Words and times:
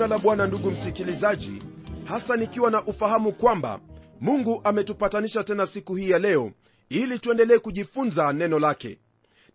jina 0.00 0.08
la 0.08 0.18
bwana 0.18 0.46
ndugu 0.46 0.70
msikilizaji 0.70 1.62
hasa 2.04 2.36
nikiwa 2.36 2.70
na 2.70 2.84
ufahamu 2.84 3.32
kwamba 3.32 3.80
mungu 4.20 4.60
ametupatanisha 4.64 5.44
tena 5.44 5.66
siku 5.66 5.94
hii 5.94 6.10
ya 6.10 6.18
leo 6.18 6.52
ili 6.88 7.18
tuendelee 7.18 7.58
kujifunza 7.58 8.32
neno 8.32 8.58
lake. 8.58 8.98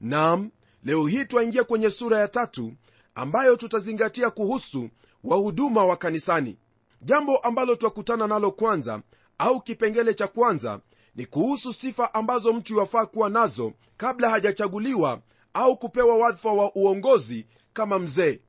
Nam 0.02 0.50
leo 0.84 1.08
hii 1.08 1.26
twaingia 1.26 1.64
kwenye 1.64 1.90
sura 1.92 2.20
ya 2.20 2.28
tatu 2.28 2.74
ambayo 3.16 3.56
tutazingatia 3.56 4.30
kuhusu 4.30 4.90
wahuduma 5.24 5.86
wa 5.86 5.98
kanisani. 5.98 6.58
Jambo 7.02 7.38
ambalo 7.38 7.76
twakutana 7.76 8.28
nalo 8.28 8.52
kwanza 8.52 9.02
au 9.38 9.62
kipengele 9.62 10.14
cha 10.14 10.28
kwanza 10.28 10.80
ni 11.16 11.26
kuhusu 11.26 11.74
sifa 11.74 12.14
ambazo 12.14 12.54
mtu 12.54 12.80
yafaa 12.80 13.06
kuwa 13.06 13.30
nazo 13.30 13.74
kabla 13.98 14.30
hajachaguliwa 14.30 15.22
au 15.54 15.78
kupewa 15.78 16.18
wadhifa 16.18 16.52
wa 16.54 16.76
uongozi 16.76 17.46
kama 17.74 18.00
mzee. 18.00 18.40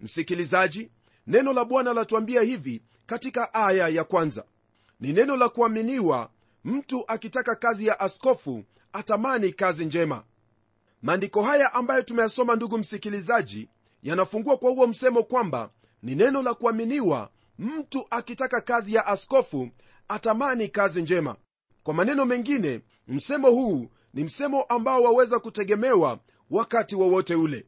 Msikilizaji 0.00 0.90
neno 1.26 1.52
la 1.52 1.64
bwana 1.64 1.92
latuambia 1.92 2.40
hivi 2.42 2.82
katika 3.06 3.54
aya 3.54 3.88
ya 3.88 4.04
kwanza. 4.04 4.44
Ni 5.00 5.12
neno 5.12 5.36
la 5.36 5.48
kuaminiwa 5.48 6.30
mtu 6.64 7.04
akitaka 7.08 7.54
kazi 7.54 7.86
ya 7.86 8.00
askofu 8.00 8.64
atamani 8.92 9.52
kazi 9.52 9.84
njema. 9.84 10.24
Maandiko 11.02 11.42
haya 11.42 11.74
ambayo 11.74 12.02
tumeyasoma 12.02 12.56
ndugu 12.56 12.78
msikilizaji 12.78 13.68
yanafungua 14.02 14.56
kwa 14.56 14.70
huo 14.70 14.86
msemo 14.86 15.22
kwamba 15.22 15.70
ni 16.02 16.14
neno 16.14 16.42
la 16.42 16.54
kuaminiwa 16.54 17.30
mtu 17.58 18.06
akitaka 18.10 18.60
kazi 18.60 18.94
ya 18.94 19.06
askofu 19.06 19.68
atamani 20.08 20.68
kazi 20.68 21.02
njema. 21.02 21.36
Kwa 21.82 21.94
maneno 21.94 22.24
mengine 22.24 22.80
msemo 23.08 23.50
huu 23.50 23.88
ni 24.14 24.24
msemo 24.24 24.62
ambao 24.62 25.02
waweza 25.02 25.38
kutegemewa 25.38 26.18
wakati 26.50 26.96
wowote 26.96 27.34
wa 27.34 27.40
ule 27.42 27.66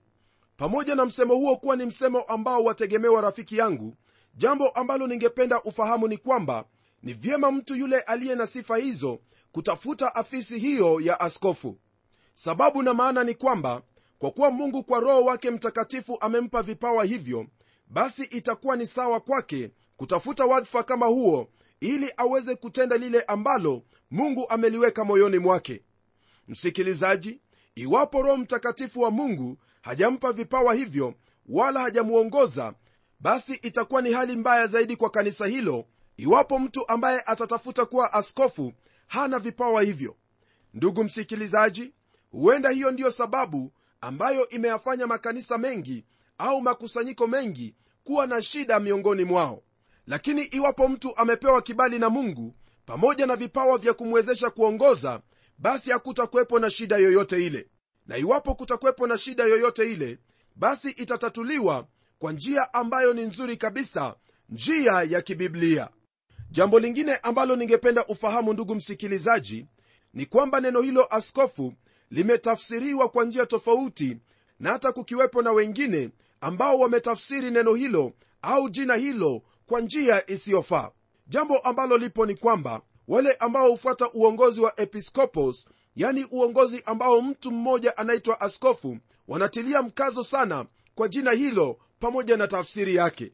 pamoja 0.58 0.94
na 0.94 1.04
msemo 1.04 1.34
huo 1.34 1.56
kuwa 1.56 1.76
ni 1.76 1.86
msemo 1.86 2.20
ambao 2.20 2.64
wategemewa 2.64 3.20
rafiki 3.20 3.56
yangu 3.58 3.94
jambo 4.34 4.68
ambalo 4.68 5.06
ningependa 5.06 5.62
ufahamu 5.62 6.08
ni 6.08 6.16
kwamba 6.16 6.64
ni 7.02 7.12
vyema 7.12 7.52
mtu 7.52 7.74
yule 7.76 8.00
aliye 8.00 8.34
na 8.34 8.46
sifa 8.46 8.76
hizo 8.76 9.20
kutafuta 9.52 10.14
afisi 10.14 10.58
hiyo 10.58 11.00
ya 11.00 11.20
askofu. 11.20 11.78
Sababu 12.34 12.82
na 12.82 12.94
maana 12.94 13.24
ni 13.24 13.34
kwamba 13.34 13.82
kwa 14.18 14.30
kuwa 14.30 14.50
mungu 14.50 14.84
kwa 14.84 15.00
roho 15.00 15.24
wake 15.24 15.50
mtakatifu 15.50 16.16
amempa 16.20 16.62
vipawa 16.62 17.04
hivyo 17.04 17.46
basi 17.88 18.24
itakuwa 18.24 18.76
ni 18.76 18.86
sawa 18.86 19.20
kwake 19.20 19.70
kutafuta 19.96 20.44
wadhifa 20.46 20.82
kama 20.82 21.06
huo 21.06 21.48
ili 21.80 22.12
aweze 22.16 22.54
kutenda 22.56 22.96
lile 22.96 23.22
ambalo 23.22 23.82
mungu 24.10 24.46
ameliweka 24.48 25.04
moyoni 25.04 25.38
mwake. 25.38 25.82
Msikilizaji 26.48 27.40
iwapo 27.74 28.22
roho 28.22 28.36
mtakatifu 28.36 29.00
wa 29.00 29.10
mungu 29.10 29.58
hajampa 29.82 30.32
vipawa 30.32 30.74
hivyo 30.74 31.14
wala 31.48 31.80
hajamwongoza 31.80 32.75
basi 33.20 33.54
itakuwa 33.54 34.03
ni 34.03 34.12
hali 34.12 34.36
mbaya 34.36 34.66
zaidi 34.66 34.97
kwa 34.97 35.10
kanisa 35.10 35.47
hilo 35.47 35.84
iwapo 36.16 36.58
mtu 36.58 36.88
ambaye 36.88 37.22
atatafuta 37.26 37.86
kuwa 37.86 38.12
askofu 38.12 38.72
hana 39.06 39.38
vipawa 39.38 39.82
hivyo. 39.82 40.16
Ndugu 40.75 41.04
msikilizaji 41.04 41.92
huenda 42.30 42.70
hiyo 42.70 42.91
ndiyo 42.91 43.10
sababu 43.12 43.72
ambayo 44.00 44.48
imeyafanya 44.48 45.06
makanisa 45.06 45.58
mengi 45.58 46.04
au 46.38 46.60
makusanyiko 46.60 47.26
mengi 47.26 47.74
kuwa 48.04 48.26
na 48.26 48.42
shida 48.42 48.80
miongoni 48.80 49.24
mwao. 49.24 49.62
Lakini 50.06 50.42
iwapo 50.42 50.88
mtu 50.88 51.16
amepewa 51.16 51.62
kibali 51.62 51.98
na 51.98 52.10
mungu 52.10 52.54
pamoja 52.86 53.26
na 53.26 53.36
vipawa 53.36 53.78
vya 53.78 53.94
kumwezesha 53.94 54.50
kuongoza 54.50 55.20
basi 55.58 55.91
hakutakuwepo 55.91 56.58
na 56.58 56.70
shida 56.70 56.97
yoyote 56.97 57.47
ile 57.47 57.66
na 58.08 58.16
iwapo 58.16 58.54
kutakuwepo 58.54 59.06
na 59.06 59.19
shida 59.19 59.44
yoyote 59.44 59.92
ile 59.92 60.19
basi 60.56 60.91
itatatuliwa 60.91 61.86
kwa 62.19 62.32
njia 62.32 62.74
ambayo 62.74 63.14
ni 63.14 63.22
nzuri 63.22 63.56
kabisa 63.56 64.14
njia 64.48 64.92
ya 64.92 65.22
kibiblia. 65.22 65.88
Jambo 66.50 66.78
lingine 66.78 67.16
ambalo 67.16 67.56
ningependa 67.56 68.06
ufahamu 68.06 68.52
ndugu 68.52 68.74
msikilizaji 68.74 69.66
ni 70.14 70.26
kwamba 70.26 70.60
neno 70.60 70.80
hilo 70.80 71.14
askofu 71.14 71.74
limetafsiriwa 72.10 73.08
kwa 73.08 73.24
njia 73.24 73.47
tofauti 73.47 74.16
na 74.60 74.70
hata 74.70 74.92
kukiwepo 74.92 75.42
na 75.42 75.52
wengine 75.52 76.10
ambao 76.41 76.78
wametafsiri 76.78 77.50
neno 77.50 77.74
hilo 77.74 78.12
au 78.42 78.68
jina 78.70 78.94
hilo 78.94 79.42
kwa 79.66 79.80
njia 79.80 80.30
isiyofaa. 80.30 80.91
Jambo 81.26 81.58
ambalo 81.58 81.97
lipo 81.98 82.26
ni 82.26 82.34
kwamba 82.34 82.82
wale 83.08 83.32
ambao 83.32 83.70
hufuata 83.70 84.12
uongozi 84.12 84.60
wa 84.60 84.80
episkopos 84.80 85.68
yani 85.98 86.25
uongozi 86.31 86.82
ambao 86.86 87.22
mtu 87.22 87.50
mmoja 87.53 87.97
anaitwa 87.97 88.41
askofu 88.41 88.98
wanatilia 89.28 89.82
mkazo 89.82 90.25
sana 90.25 90.66
kwa 90.94 91.09
jina 91.09 91.31
hilo 91.32 91.78
pamoja 92.00 92.36
na 92.36 92.48
tafsiri 92.48 92.94
yake. 92.94 93.32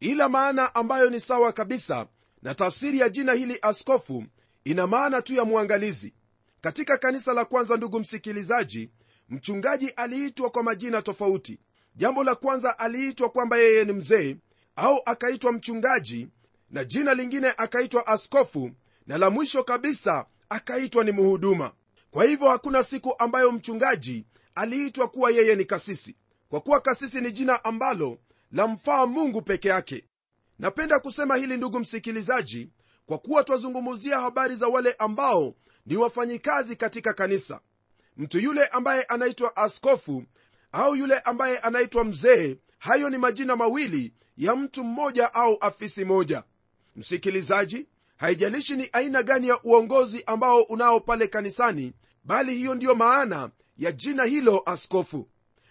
Ila 0.00 0.28
maana 0.28 0.74
ambayo 0.74 1.10
ni 1.10 1.20
sawa 1.20 1.52
kabisa 1.52 2.06
na 2.42 2.54
tafsiri 2.54 2.98
ya 2.98 3.08
jina 3.08 3.32
hili 3.32 3.58
askofu 3.62 4.24
ina 4.64 4.86
maana 4.86 5.22
tu 5.22 5.34
ya 5.34 5.44
mwangalizi. 5.44 6.14
Katika 6.60 6.98
kanisa 6.98 7.32
la 7.32 7.44
kwanza 7.44 7.76
ndugu 7.76 8.00
msikilizaji 8.00 8.90
mchungaji 9.28 9.88
aliitwa 9.88 10.50
kwa 10.50 10.62
majina 10.62 11.02
tofauti. 11.02 11.58
Jambo 11.96 12.24
la 12.24 12.34
kwanza 12.34 12.78
aliitwa 12.78 13.28
kwamba 13.28 13.56
yeye 13.58 13.84
ni 13.84 13.92
mzee 13.92 14.36
au 14.76 15.00
akaitwa 15.06 15.52
mchungaji 15.52 16.28
na 16.70 16.84
jina 16.84 17.14
lingine 17.14 17.48
akaitwa 17.56 18.06
askofu 18.06 18.70
na 19.06 19.18
la 19.18 19.30
mwisho 19.30 19.64
kabisa 19.64 20.26
akaitwa 20.48 21.04
ni 21.04 21.12
mhuduma 21.12 21.72
kwa 22.14 22.24
hivyo 22.24 22.48
hakuna 22.48 22.82
siku 22.82 23.14
ambayo 23.18 23.52
mchungaji 23.52 24.24
aliitwa 24.54 25.08
kuwa 25.08 25.30
yeye 25.30 25.54
ni 25.54 25.64
kasisi 25.64 26.16
kwa 26.48 26.60
kuwa 26.60 26.80
kasisi 26.80 27.20
ni 27.20 27.32
jina 27.32 27.64
ambalo 27.64 28.18
lamfaa 28.52 29.06
mungu 29.06 29.42
peke 29.42 29.68
yake. 29.68 30.04
Napenda 30.58 30.98
kusema 31.00 31.36
hili 31.36 31.56
ndugu 31.56 31.80
msikilizaji 31.80 32.70
kwa 33.06 33.18
kuwa 33.18 33.44
twazungumzia 33.44 34.20
habari 34.20 34.56
za 34.56 34.68
wale 34.68 34.92
ambao 34.98 35.54
ni 35.86 35.96
wafanyikazi 35.96 36.76
katika 36.76 37.12
kanisa. 37.12 37.60
Mtu 38.16 38.38
yule 38.38 38.66
ambaye 38.66 39.02
anaitwa 39.02 39.56
askofu 39.56 40.24
au 40.72 40.96
yule 40.96 41.18
ambaye 41.18 41.58
anaitwa 41.58 42.04
mzee 42.04 42.56
hayo 42.78 43.10
ni 43.10 43.18
majina 43.18 43.56
mawili 43.56 44.12
ya 44.36 44.56
mtu 44.56 44.84
mmoja 44.84 45.34
au 45.34 45.56
afisi 45.60 46.04
moja. 46.04 46.42
Msikilizaji 46.96 47.86
haijalishi 48.16 48.76
ni 48.76 48.88
aina 48.92 49.22
gani 49.22 49.48
ya 49.48 49.62
uongozi 49.62 50.22
ambao 50.26 50.62
unao 50.62 51.00
pale 51.00 51.28
kanisani 51.28 51.92
bali 52.24 52.54
hiyo 52.54 52.74
ndiyo 52.74 52.94
maana 52.94 53.50
ya 53.78 53.92
jina 53.92 54.24
hilo 54.24 54.62
askofu. 54.66 55.28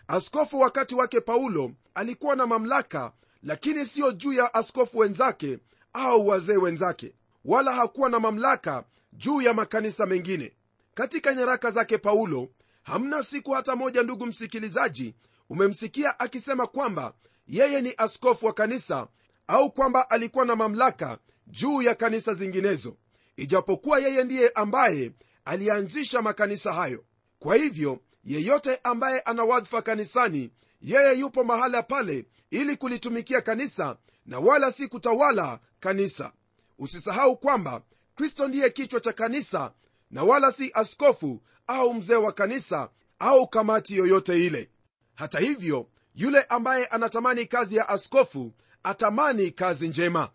Askofu 0.07 0.59
wakati 0.59 0.95
wake 0.95 1.21
paulo 1.21 1.71
alikuwa 1.93 2.35
na 2.35 2.47
mamlaka 2.47 3.11
lakini 3.43 3.85
siyo 3.85 4.11
juu 4.11 4.33
ya 4.33 4.53
askofu 4.53 4.97
wenzake 4.97 5.59
au 5.93 6.27
wazee 6.27 6.57
wenzake 6.57 7.13
wala 7.45 7.71
hakuwa 7.73 8.09
na 8.09 8.19
mamlaka 8.19 8.83
juu 9.13 9.41
ya 9.41 9.53
makanisa 9.53 10.05
mengine. 10.05 10.51
Katika 10.93 11.33
nyaraka 11.35 11.71
zake 11.71 11.97
paulo 11.97 12.49
hamna 12.83 13.23
siku 13.23 13.51
hata 13.51 13.75
moja 13.75 14.03
ndugu 14.03 14.25
msikilizaji 14.25 15.15
umemsikia 15.49 16.19
akisema 16.19 16.67
kwamba 16.67 17.13
yeye 17.47 17.81
ni 17.81 17.93
askofu 17.97 18.45
wa 18.45 18.53
kanisa 18.53 19.07
au 19.47 19.71
kwamba 19.71 20.09
alikuwa 20.09 20.45
na 20.45 20.55
mamlaka 20.55 21.17
juu 21.47 21.81
ya 21.81 21.95
kanisa 21.95 22.33
zinginezo. 22.33 22.97
Ijapokuwa 23.37 23.99
yeye 23.99 24.23
ndiye 24.23 24.49
ambaye 24.49 25.11
alianzisha 25.45 26.21
makanisa 26.21 26.73
hayo. 26.73 27.03
Kwa 27.39 27.55
hivyo 27.55 27.99
yeyote 28.23 28.79
ambaye 28.83 29.19
ana 29.19 29.43
wadhifa 29.43 29.81
kanisani 29.81 30.51
yeye 30.81 31.19
yupo 31.19 31.43
mahala 31.43 31.83
pale 31.83 32.25
ili 32.51 32.77
kulitumikia 32.77 33.41
kanisa 33.41 33.97
na 34.25 34.39
wala 34.39 34.71
si 34.71 34.87
kutawala 34.87 35.59
kanisa. 35.79 36.33
Usisahau 36.79 37.37
kwamba 37.37 37.81
kristo 38.15 38.47
ndiye 38.47 38.69
kichwa 38.69 38.99
cha 38.99 39.13
kanisa 39.13 39.73
na 40.11 40.23
wala 40.23 40.51
si 40.51 40.71
askofu 40.73 41.41
au 41.67 41.93
mzee 41.93 42.15
wa 42.15 42.31
kanisa 42.31 42.89
au 43.19 43.47
kamati 43.47 43.97
yoyote 43.97 44.45
ile. 44.45 44.69
Hata 45.15 45.39
hivyo 45.39 45.87
yule 46.15 46.41
ambaye 46.41 46.85
anatamani 46.85 47.45
kazi 47.45 47.75
ya 47.75 47.89
askofu 47.89 48.53
atamani 48.83 49.51
kazi 49.51 49.87
njema. 49.87 50.29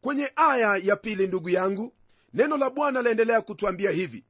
Kwenye 0.00 0.32
aya 0.36 0.76
ya 0.76 0.96
pili 0.96 1.26
ndugu 1.26 1.48
yangu 1.48 1.92
neno 2.34 2.56
la 2.56 2.70
bwana 2.70 3.02
laendelea 3.02 3.40
kutwambia 3.40 3.90
hivi 3.90 4.24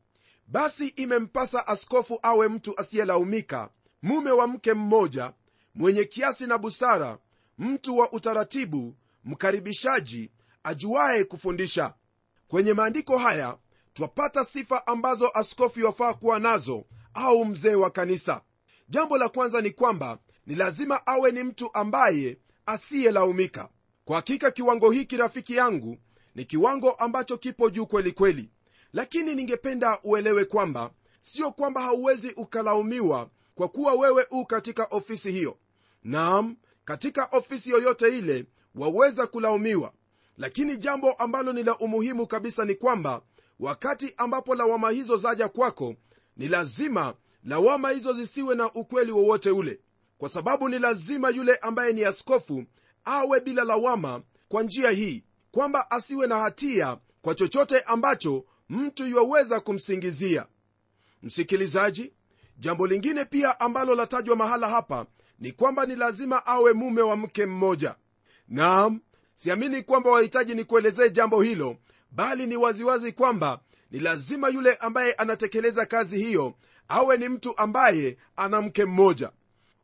basi 0.51 0.87
imempasa 0.89 1.67
askofu 1.67 2.19
awe 2.23 2.49
mtu 2.49 2.81
asiyelaumika 2.81 3.71
mume 4.03 4.31
wa 4.31 4.47
mke 4.47 4.75
mmoja 4.75 5.33
mwenye 5.75 6.05
kiasi 6.05 6.47
na 6.47 6.59
busara 6.59 7.19
mtu 7.59 7.99
wa 7.99 8.13
utaratibu 8.13 8.95
mkaribishaji 9.25 10.31
ajuaye 10.65 11.25
kufundisha. 11.25 11.95
Kwenye 12.49 12.73
maandiko 12.75 13.19
haya 13.19 13.59
twapata 13.95 14.45
sifa 14.45 14.87
ambazo 14.87 15.29
askofu 15.35 15.85
wafaa 15.85 16.15
kuwa 16.15 16.39
nazo 16.39 16.85
au 17.15 17.45
mzee 17.45 17.75
wa 17.75 17.91
kanisa. 17.91 18.43
Jambo 18.89 19.19
la 19.19 19.29
kwanza 19.29 19.61
ni 19.61 19.71
kwamba 19.71 20.19
ni 20.47 20.55
lazima 20.55 21.07
awe 21.07 21.31
ni 21.33 21.43
mtu 21.43 21.75
ambaye 21.75 22.39
asiyelaumika. 22.67 23.69
Kwa 24.05 24.17
hakika 24.17 24.51
kiwango 24.51 24.91
hiki 24.91 25.17
rafiki 25.17 25.55
yangu 25.55 25.99
ni 26.35 26.45
kiwango 26.45 26.91
ambacho 26.91 27.39
kipo 27.39 27.71
juu 27.71 27.87
kweli 27.87 28.13
kweli 28.13 28.51
lakini 28.93 29.35
ningependa 29.35 29.99
uelewe 30.05 30.45
kwamba 30.45 30.91
sio 31.21 31.53
kwamba 31.53 31.81
hauwezi 31.83 32.33
ukalaumiwa 32.33 33.31
kwa 33.55 33.69
kuwa 33.69 33.95
wewe 33.95 34.27
u 34.31 34.45
katika 34.47 34.85
ofisi 34.85 35.33
hiyo. 35.33 35.57
Naam 36.05 36.57
katika 36.85 37.25
ofisi 37.33 37.71
yoyote 37.71 38.19
ile 38.19 38.45
waweza 38.75 39.27
kulaumiwa. 39.27 39.93
Lakini 40.39 40.77
jambo 40.79 41.13
ambalo 41.13 41.53
ni 41.53 41.63
la 41.63 41.79
umuhimu 41.79 42.27
kabisa 42.27 42.65
ni 42.65 42.75
kwamba 42.75 43.23
wakati 43.61 44.15
ambapo 44.17 44.55
lawama 44.55 44.91
hizo 44.91 45.17
zaja 45.17 45.49
kwako 45.49 45.95
ni 46.37 46.49
lazima 46.49 47.15
lawama 47.45 47.91
hizo 47.91 48.13
zisiwe 48.13 48.55
na 48.55 48.73
ukweli 48.73 49.13
wowote 49.13 49.51
ule. 49.51 49.81
Kwa 50.19 50.29
sababu 50.29 50.69
ni 50.69 50.79
lazima 50.79 51.31
yule 51.31 51.57
ambaye 51.57 51.93
ni 51.93 52.05
askofu 52.05 52.65
awe 53.05 53.41
bila 53.41 53.65
lawama 53.65 54.23
kwa 54.49 54.63
njia 54.63 54.91
hii 54.91 55.25
kwamba 55.53 55.91
asiwe 55.91 56.27
na 56.27 56.39
hatia 56.39 56.99
kwa 57.23 57.35
chochote 57.35 57.81
ambacho 57.81 58.45
mtu 58.71 59.07
yuwaweza 59.07 59.61
kumsingizia. 59.61 60.47
Msikilizaji 61.23 62.13
jambo 62.59 62.87
lingine 62.87 63.25
pia 63.25 63.61
ambalo 63.61 63.95
latajwa 63.95 64.37
mahala 64.37 64.69
hapa 64.69 65.07
ni 65.39 65.53
kwamba 65.53 65.87
ni 65.87 65.97
lazima 65.97 66.47
awe 66.47 66.73
mume 66.73 67.03
wa 67.03 67.17
mke 67.17 67.47
mmoja. 67.47 67.95
Naam 68.49 69.01
siamini 69.35 69.83
kwamba 69.83 70.11
wahitaji 70.11 70.55
ni 70.55 70.65
kuelezee 70.65 71.11
jambo 71.11 71.43
hilo 71.43 71.77
bali 72.11 72.47
ni 72.47 72.57
waziwazi 72.57 73.13
kwamba 73.13 73.61
ni 73.91 73.99
lazima 74.01 74.49
yule 74.49 74.75
ambaye 74.75 75.13
anatekeleza 75.13 75.87
kazi 75.87 76.19
hiyo 76.19 76.55
awe 76.89 77.17
ni 77.17 77.29
mtu 77.29 77.59
ambaye 77.59 78.19
ana 78.37 78.61
mke 78.63 78.85
mmoja. 78.85 79.31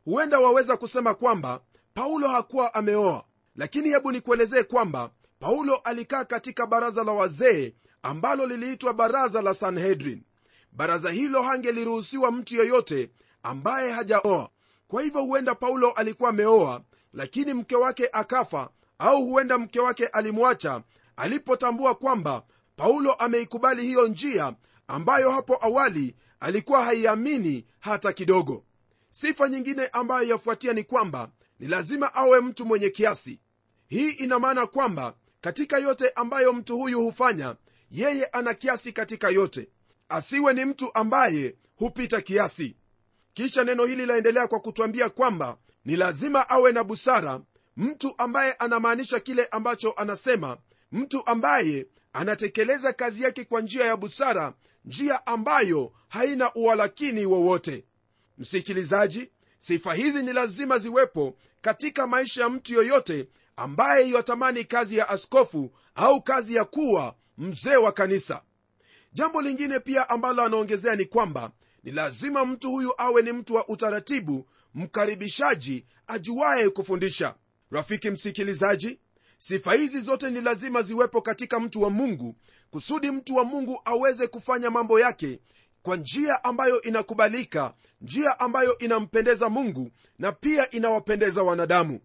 Huenda 0.05 0.39
waweza 0.39 0.77
kusema 0.77 1.13
kwamba 1.13 1.61
paulo 1.93 2.27
hakuwa 2.27 2.73
ameoa 2.73 3.23
lakini 3.55 3.89
hebu 3.89 4.11
nikuelezee 4.11 4.63
kwamba 4.63 5.11
paulo 5.39 5.75
alikaa 5.75 6.25
katika 6.25 6.65
baraza 6.67 7.03
la 7.03 7.11
wazee 7.11 7.73
ambalo 8.07 8.45
liliitwa 8.45 8.93
baraza 8.93 9.41
la 9.41 9.53
sanhedrin. 9.53 10.23
Baraza 10.71 11.11
hilo 11.11 11.41
hangeliruhusiwa 11.41 12.31
mtu 12.31 12.55
yeyote 12.55 13.09
ambaye 13.43 13.91
hajaoa. 13.91 14.49
Kwa 14.87 15.01
hivyo 15.01 15.21
huenda 15.21 15.55
paulo 15.55 15.91
alikuwa 15.91 16.29
ameoa 16.29 16.81
lakini 17.13 17.53
mke 17.53 17.75
wake 17.75 18.09
akafa 18.11 18.69
au 18.99 19.25
huenda 19.25 19.57
mke 19.57 19.79
wake 19.79 20.07
alimwacha 20.07 20.81
alipotambua 21.15 21.95
kwamba 21.95 22.43
paulo 22.75 23.13
ameikubali 23.13 23.81
hiyo 23.85 24.07
njia 24.07 24.53
ambayo 24.87 25.31
hapo 25.31 25.57
awali 25.61 26.15
alikuwa 26.39 26.83
haiamini 26.85 27.65
hata 27.79 28.13
kidogo. 28.13 28.63
Sifa 29.09 29.49
nyingine 29.49 29.87
ambayo 29.87 30.27
yafuatia 30.27 30.73
ni 30.73 30.83
kwamba 30.83 31.29
ni 31.59 31.67
lazima 31.67 32.13
awe 32.15 32.41
mtu 32.41 32.65
mwenye 32.65 32.89
kiasi. 32.89 33.39
Hii 33.87 34.09
ina 34.09 34.39
maana 34.39 34.67
kwamba 34.67 35.13
katika 35.41 35.77
yote 35.77 36.09
ambayo 36.09 36.53
mtu 36.53 36.77
huyu 36.77 37.01
hufanya 37.01 37.55
yeye 37.91 38.25
ana 38.25 38.53
kiasi 38.53 38.91
katika 38.93 39.29
yote 39.29 39.69
asiwe 40.09 40.53
ni 40.53 40.65
mtu 40.65 40.91
ambaye 40.95 41.55
hupita 41.75 42.21
kiasi. 42.21 42.75
Kisha 43.33 43.63
neno 43.63 43.85
hili 43.85 44.05
laendelea 44.05 44.47
kwa 44.47 44.59
kutwambia 44.59 45.09
kwamba 45.09 45.57
ni 45.85 45.95
lazima 45.95 46.49
awe 46.49 46.71
na 46.71 46.83
busara 46.83 47.41
mtu 47.77 48.13
ambaye 48.17 48.53
anamaanisha 48.53 49.19
kile 49.19 49.45
ambacho 49.45 49.91
anasema 49.97 50.57
mtu 50.91 51.25
ambaye 51.27 51.87
anatekeleza 52.13 52.93
kazi 52.93 53.23
yake 53.23 53.43
kwa 53.45 53.61
njia 53.61 53.85
ya 53.85 53.97
busara 53.97 54.53
njia 54.85 55.27
ambayo 55.27 55.91
haina 56.07 56.53
uwalakini 56.53 57.25
wowote. 57.25 57.85
Msikilizaji 58.37 59.29
sifa 59.57 59.93
hizi 59.93 60.23
ni 60.23 60.33
lazima 60.33 60.77
ziwepo 60.77 61.37
katika 61.61 62.07
maisha 62.07 62.41
ya 62.41 62.49
mtu 62.49 62.73
yoyote 62.73 63.27
ambaye 63.55 64.09
yatamani 64.11 64.63
kazi 64.65 64.97
ya 64.97 65.09
askofu 65.09 65.71
au 65.95 66.21
kazi 66.21 66.55
ya 66.55 66.65
kuwa 66.65 67.15
mzee 67.37 67.75
wa 67.75 67.91
kanisa. 67.91 68.41
Jambo 69.13 69.41
lingine 69.41 69.79
pia 69.79 70.09
ambalo 70.09 70.43
anaongezea 70.43 70.95
ni 70.95 71.05
kwamba 71.05 71.51
ni 71.83 71.91
lazima 71.91 72.45
mtu 72.45 72.71
huyu 72.71 72.93
awe 72.97 73.21
ni 73.21 73.31
mtu 73.31 73.55
wa 73.55 73.67
utaratibu 73.67 74.47
mkaribishaji 74.73 75.85
ajuaye 76.07 76.69
kufundisha. 76.69 77.35
Rafiki 77.71 78.09
msikilizaji 78.09 78.99
sifa 79.37 79.73
hizi 79.73 80.01
zote 80.01 80.29
ni 80.29 80.41
lazima 80.41 80.81
ziwepo 80.81 81.21
katika 81.21 81.59
mtu 81.59 81.81
wa 81.81 81.89
mungu 81.89 82.35
kusudi 82.71 83.11
mtu 83.11 83.35
wa 83.35 83.43
mungu 83.43 83.81
aweze 83.85 84.27
kufanya 84.27 84.71
mambo 84.71 84.99
yake 84.99 85.39
kwa 85.81 85.95
njia 85.97 86.43
ambayo 86.43 86.81
inakubalika 86.81 87.73
njia 88.01 88.39
ambayo 88.39 88.77
inampendeza 88.77 89.49
mungu 89.49 89.91
na 90.19 90.31
pia 90.31 90.69
inawapendeza 90.71 91.43
wanadamu. 91.43 91.99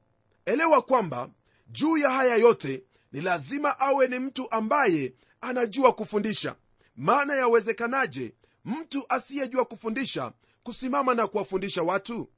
Elewa 0.46 0.82
kwamba 0.82 1.28
juu 1.66 1.96
ya 1.98 2.10
haya 2.10 2.36
yote 2.36 2.82
ni 3.12 3.20
lazima 3.20 3.80
awe 3.80 4.08
ni 4.08 4.18
mtu 4.18 4.50
ambaye 4.50 5.14
anajua 5.40 5.92
kufundisha. 5.92 6.56
Maana 6.96 7.34
yawezekanaje 7.34 8.34
mtu 8.64 9.04
asiyejua 9.08 9.64
kufundisha 9.64 10.32
kusimama 10.62 11.14
na 11.14 11.26
kuwafundisha 11.26 11.82
watu? 11.82 12.28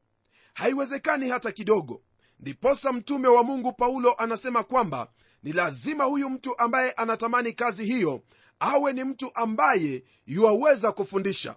Haiwezekani 0.55 1.29
hata 1.29 1.53
kidogo. 1.53 2.03
Ndiposa 2.41 2.93
mtume 2.93 3.29
wa 3.29 3.43
mungu 3.43 3.73
paulo 3.73 4.15
anasema 4.19 4.63
kwamba 4.63 5.09
ni 5.43 5.53
lazima 5.53 6.05
huyu 6.05 6.31
mtu 6.31 6.59
ambaye 6.59 6.91
anatamani 6.93 7.53
kazi 7.53 7.85
hiyo 7.85 8.23
awe 8.61 8.93
ni 8.93 9.05
mtu 9.05 9.31
ambaye 9.35 10.05
yuwaweza 10.27 10.93
kufundisha. 10.93 11.57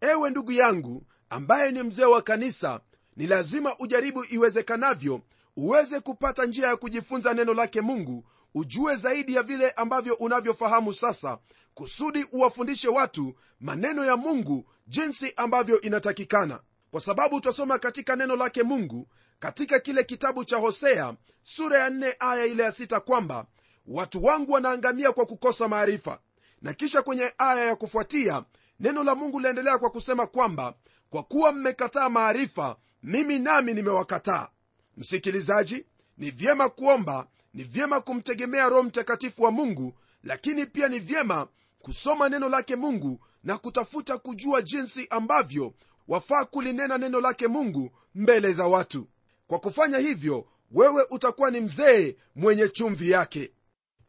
Ewe 0.00 0.30
ndugu 0.30 0.52
yangu 0.52 1.06
ambaye 1.30 1.72
ni 1.72 1.82
mzee 1.82 2.04
wa 2.04 2.22
kanisa 2.22 2.80
ni 3.16 3.26
lazima 3.26 3.78
ujaribu 3.78 4.24
iwezekanavyo 4.24 5.20
uweze 5.56 6.00
kupata 6.00 6.46
njia 6.46 6.66
ya 6.66 6.76
kujifunza 6.76 7.34
neno 7.34 7.54
lake 7.54 7.80
mungu 7.80 8.24
ujue 8.54 8.96
zaidi 8.96 9.34
ya 9.34 9.42
vile 9.42 9.70
ambavyo 9.70 10.14
unavyofahamu 10.14 10.94
sasa 10.94 11.38
kusudi 11.74 12.26
uwafundishe 12.32 12.88
watu 12.88 13.34
maneno 13.60 14.04
ya 14.04 14.16
mungu 14.16 14.66
jinsi 14.86 15.32
ambavyo 15.36 15.80
inatakikana. 15.80 16.60
Kwa 16.90 17.00
sababu 17.00 17.40
twasoma 17.40 17.78
katika 17.78 18.16
neno 18.16 18.36
lake 18.36 18.62
mungu 18.62 19.08
katika 19.38 19.80
kile 19.80 20.04
kitabu 20.04 20.44
cha 20.44 20.56
hosea 20.56 21.14
sura 21.42 21.78
ya 21.78 21.88
4 21.90 22.14
aya 22.18 22.46
ile 22.46 22.62
ya 22.62 22.70
6 22.70 23.00
kwamba 23.00 23.46
watu 23.86 24.24
wangu 24.24 24.52
wanaangamia 24.52 25.12
kwa 25.12 25.26
kukosa 25.26 25.68
maarifa. 25.68 26.18
Na 26.62 26.72
kisha 26.74 27.02
kwenye 27.02 27.32
aya 27.38 27.64
ya 27.64 27.76
kufuatia 27.76 28.44
neno 28.80 29.04
la 29.04 29.14
mungu 29.14 29.40
liendelea 29.40 29.78
kwa 29.78 29.90
kusema 29.90 30.26
kwamba 30.26 30.74
kwa 31.10 31.22
kuwa 31.22 31.52
mmekataa 31.52 32.08
maarifa 32.08 32.76
mimi 33.02 33.38
nami 33.38 33.74
nimewakataa. 33.74 34.48
Msikilizaji 34.96 35.86
ni 36.18 36.30
vyema 36.30 36.68
kuomba 36.68 37.26
ni 37.54 37.64
vyema 37.64 38.00
kumtegemea 38.00 38.68
roho 38.68 38.82
mtakatifu 38.82 39.42
wa 39.42 39.50
mungu 39.50 39.94
lakini 40.22 40.66
pia 40.66 40.88
ni 40.88 40.98
vyema 40.98 41.48
kusoma 41.82 42.28
neno 42.28 42.48
lake 42.48 42.76
mungu 42.76 43.20
na 43.44 43.58
kutafuta 43.58 44.18
kujua 44.18 44.62
jinsi 44.62 45.06
ambavyo 45.10 45.74
wafaa 46.08 46.44
kulinena 46.44 46.98
neno 46.98 47.20
lake 47.20 47.48
mungu 47.48 47.90
mbele 48.14 48.52
za 48.52 48.66
watu. 48.66 49.08
Kwa 49.46 49.58
kufanya 49.58 49.98
hivyo 49.98 50.46
wewe 50.70 51.06
utakuwa 51.10 51.50
ni 51.50 51.60
mzee 51.60 52.16
mwenye 52.34 52.68
chumvi 52.68 53.10
yake. 53.10 53.52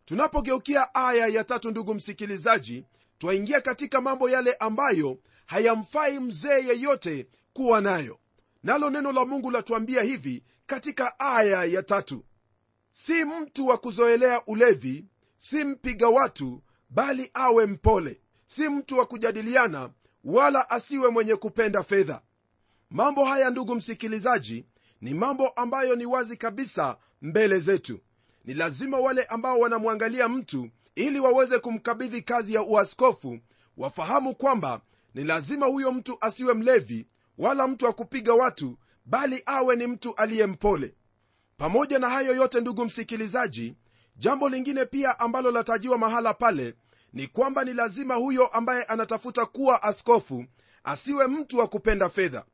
Tunapogeukia 0.05 0.95
aya 0.95 1.27
ya 1.27 1.43
tatu 1.43 1.71
ndugu 1.71 1.93
msikilizaji 1.93 2.85
twaingia 3.17 3.61
katika 3.61 4.01
mambo 4.01 4.29
yale 4.29 4.53
ambayo 4.53 5.17
hayamfai 5.45 6.19
mzee 6.19 6.65
yeyote 6.67 7.27
kuwa 7.53 7.81
nayo. 7.81 8.19
Nalo 8.63 8.89
neno 8.89 9.11
la 9.11 9.25
mungu 9.25 9.51
latuambia 9.51 10.01
hivi 10.01 10.43
katika 10.65 11.19
aya 11.19 11.63
ya 11.63 11.83
tatu 11.83 12.25
si 12.95 13.25
mtu 13.25 13.67
wa 13.67 13.77
kuzoelea 13.77 14.45
ulevi 14.45 15.05
si 15.37 15.63
mpiga 15.63 16.07
watu 16.09 16.61
bali 16.89 17.31
awe 17.33 17.65
mpole. 17.65 18.21
Si 18.47 18.69
mtu 18.69 18.97
wa 18.97 19.05
kujadiliana 19.05 19.89
wala 20.23 20.69
asiwe 20.69 21.09
mwenye 21.09 21.35
kupenda 21.35 21.83
fedha. 21.83 22.21
Mambo 22.89 23.25
haya 23.25 23.49
ndugu 23.49 23.75
msikilizaji 23.75 24.65
ni 25.01 25.13
mambo 25.13 25.47
ambayo 25.47 25.95
ni 25.95 26.05
wazi 26.05 26.37
kabisa 26.37 26.97
mbele 27.21 27.59
zetu. 27.59 27.99
Ni 28.45 28.53
lazima 28.53 28.99
wale 28.99 29.23
ambao 29.23 29.59
wanamwangalia 29.59 30.29
mtu 30.29 30.69
ili 30.95 31.19
waweze 31.19 31.59
kumkabidhi 31.59 32.21
kazi 32.21 32.53
ya 32.53 32.61
uaskofu 32.63 33.39
wafahamu 33.77 34.35
kwamba 34.35 34.81
ni 35.13 35.23
lazima 35.23 35.65
huyo 35.65 35.91
mtu 35.91 36.17
asiwe 36.21 36.53
mlevi 36.53 37.07
wala 37.37 37.67
mtu 37.67 37.85
wa 37.85 37.93
kupiga 37.93 38.33
watu 38.33 38.77
bali 39.05 39.43
awe 39.45 39.75
ni 39.75 39.87
mtu 39.87 40.15
aliye 40.15 40.45
mpole 40.45 40.95
pamoja 41.57 41.99
na 41.99 42.09
hayo 42.09 42.35
yote 42.35 42.61
ndugu 42.61 42.85
msikilizaji 42.85 43.75
jambo 44.15 44.49
lingine 44.49 44.85
pia 44.85 45.19
ambalo 45.19 45.51
latajiwa 45.51 45.97
mahala 45.97 46.33
pale 46.33 46.75
ni 47.13 47.27
kwamba 47.27 47.63
ni 47.63 47.73
lazima 47.73 48.15
huyo 48.15 48.47
ambaye 48.47 48.83
anatafuta 48.83 49.45
kuwa 49.45 49.83
askofu 49.83 50.45
asiwe 50.83 51.27
mtu 51.27 51.57
wa 51.57 51.67
kupenda 51.67 52.09
fedha. 52.09 52.45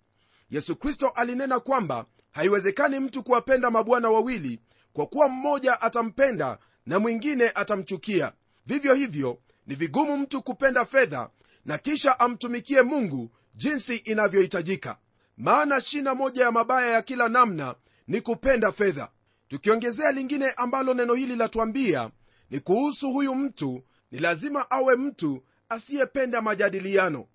Yesu 0.49 0.75
kristo 0.75 1.09
alinena 1.09 1.59
kwamba 1.59 2.05
haiwezekani 2.31 2.99
mtu 2.99 3.23
kuwapenda 3.23 3.71
mabwana 3.71 4.09
wawili 4.09 4.59
kwa 4.93 5.05
kuwa 5.07 5.29
mmoja 5.29 5.81
atampenda 5.81 6.57
na 6.85 6.99
mwingine 6.99 7.49
atamchukia. 7.49 8.33
Vivyo 8.65 8.93
hivyo 8.93 9.39
ni 9.67 9.75
vigumu 9.75 10.17
mtu 10.17 10.41
kupenda 10.41 10.85
fedha 10.85 11.29
na 11.65 11.77
kisha 11.77 12.19
amtumikie 12.19 12.81
mungu 12.81 13.31
jinsi 13.55 13.95
inavyohitajika. 13.95 14.97
Maana 15.37 15.81
shina 15.81 16.15
moja 16.15 16.43
ya 16.43 16.51
mabaya 16.51 16.91
ya 16.91 17.01
kila 17.01 17.29
namna 17.29 17.75
ni 18.09 18.21
kupenda 18.21 18.71
fedha. 18.71 19.09
Tukiongezea 19.47 20.11
lingine 20.11 20.51
ambalo 20.51 20.93
neno 20.93 21.13
hili 21.13 21.35
latuambia 21.35 22.09
ni 22.49 22.59
kuhusu 22.59 23.11
huyu 23.11 23.35
mtu 23.35 23.83
ni 24.11 24.19
lazima 24.19 24.71
awe 24.71 24.95
mtu 24.95 25.43
asiyependa 25.69 26.41
majadiliano. 26.41 27.25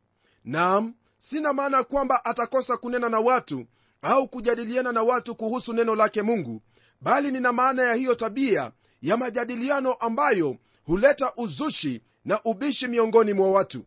Nam 0.45 0.95
sina 1.19 1.53
maana 1.53 1.85
kwamba 1.85 2.25
atakosa 2.25 2.77
kunena 2.77 3.09
na 3.09 3.21
watu 3.21 3.67
au 4.03 4.29
kujadiliana 4.29 4.93
na 4.93 5.03
watu 5.03 5.35
kuhusu 5.35 5.73
neno 5.73 5.95
lake 5.95 6.23
mungu 6.23 6.63
bali 7.01 7.31
nina 7.31 7.53
maana 7.53 7.83
ya 7.83 7.95
hiyo 7.95 8.15
tabia 8.15 8.73
ya 9.03 9.17
majadiliano 9.17 9.93
ambayo 9.93 10.57
huleta 10.85 11.33
uzushi 11.37 12.03
na 12.25 12.41
ubishi 12.45 12.89
miongoni 12.89 13.33
mwa 13.33 13.51
watu. 13.51 13.85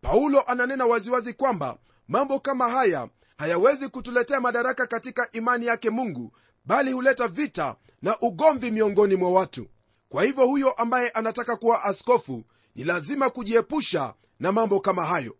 Paulo 0.00 0.40
ananena 0.46 0.86
waziwazi 0.86 1.32
kwamba 1.32 1.78
mambo 2.08 2.40
kama 2.40 2.68
haya 2.70 3.08
hayawezi 3.38 3.88
kutuletea 3.88 4.40
madaraka 4.40 4.86
katika 4.86 5.32
imani 5.32 5.66
yake 5.66 5.90
mungu 5.90 6.32
bali 6.64 6.92
huleta 6.92 7.28
vita 7.28 7.76
na 8.02 8.20
ugomvi 8.20 8.70
miongoni 8.70 9.16
mwa 9.16 9.30
watu. 9.30 9.66
Kwa 10.08 10.24
hivyo 10.24 10.46
huyo 10.46 10.72
ambaye 10.72 11.10
anataka 11.10 11.56
kuwa 11.56 11.84
askofu 11.84 12.44
ni 12.74 12.84
lazima 12.84 13.30
kujiepusha 13.30 14.14
na 14.40 14.52
mambo 14.52 14.80
kama 14.80 15.04
hayo. 15.04 15.36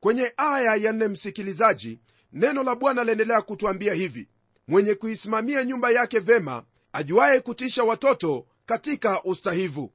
Kwenye 0.00 0.32
aya 0.36 0.74
ya 0.76 0.92
nne 0.92 1.08
msikilizaji 1.08 2.00
neno 2.32 2.62
la 2.62 2.74
bwana 2.74 3.04
laendelea 3.04 3.42
kutwambia 3.42 3.94
hivi. 3.94 4.28
Mwenye 4.68 4.94
kuisimamia 4.94 5.64
nyumba 5.64 5.90
yake 5.90 6.18
vema 6.18 6.64
ajuaye 6.92 7.40
kutisha 7.40 7.84
watoto 7.84 8.46
katika 8.66 9.22
ustahivu. 9.24 9.92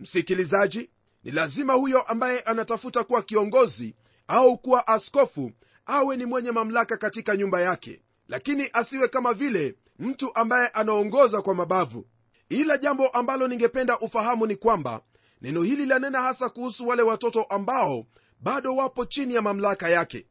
Msikilizaji 0.00 0.90
ni 1.24 1.30
lazima 1.30 1.72
huyo 1.72 2.02
ambaye 2.02 2.40
anatafuta 2.40 3.04
kuwa 3.04 3.22
kiongozi 3.22 3.94
au 4.28 4.58
kuwa 4.58 4.86
askofu 4.86 5.52
awe 5.90 6.16
ni 6.16 6.26
mwenye 6.26 6.52
mamlaka 6.52 6.96
katika 6.96 7.36
nyumba 7.36 7.60
yake 7.60 8.00
lakini 8.28 8.70
asiwe 8.72 9.08
kama 9.08 9.34
vile 9.34 9.74
mtu 9.98 10.34
ambaye 10.34 10.68
anaongoza 10.68 11.42
kwa 11.42 11.54
mabavu. 11.54 12.06
Ila 12.48 12.78
jambo 12.78 13.08
ambalo 13.08 13.48
ningependa 13.48 13.98
ufahamu 13.98 14.46
ni 14.46 14.56
kwamba 14.56 15.00
neno 15.42 15.62
hili 15.62 15.86
lanena 15.86 16.22
hasa 16.22 16.48
kuhusu 16.48 16.88
wale 16.88 17.02
watoto 17.02 17.42
ambao 17.42 18.06
bado 18.40 18.76
wapo 18.76 19.04
chini 19.04 19.34
ya 19.34 19.42
mamlaka 19.42 19.88
yake. 19.88 20.26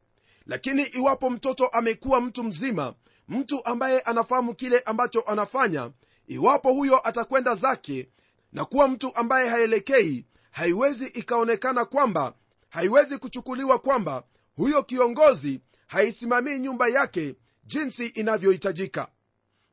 Lakini 0.46 0.84
iwapo 0.84 1.30
mtoto 1.30 1.68
amekuwa 1.68 2.22
mtu 2.22 2.44
mzima 2.44 2.94
mtu 3.28 3.66
ambaye 3.66 4.00
anafahamu 4.00 4.54
kile 4.56 4.80
ambacho 4.80 5.22
anafanya 5.22 5.92
iwapo 6.28 6.74
huyo 6.74 7.08
atakwenda 7.08 7.56
zake 7.56 8.10
na 8.54 8.66
kuwa 8.66 8.88
mtu 8.88 9.16
ambaye 9.16 9.50
haelekei 9.50 10.26
haiwezi 10.52 11.06
ikaonekana 11.06 11.86
kwamba 11.86 12.34
haiwezi 12.70 13.18
kuchukuliwa 13.18 13.80
kwamba 13.80 14.24
huyo 14.60 14.84
kiongozi 14.84 15.60
haisimamii 15.88 16.60
nyumba 16.60 16.88
yake 16.88 17.36
jinsi 17.66 18.06
inavyohitajika. 18.08 19.08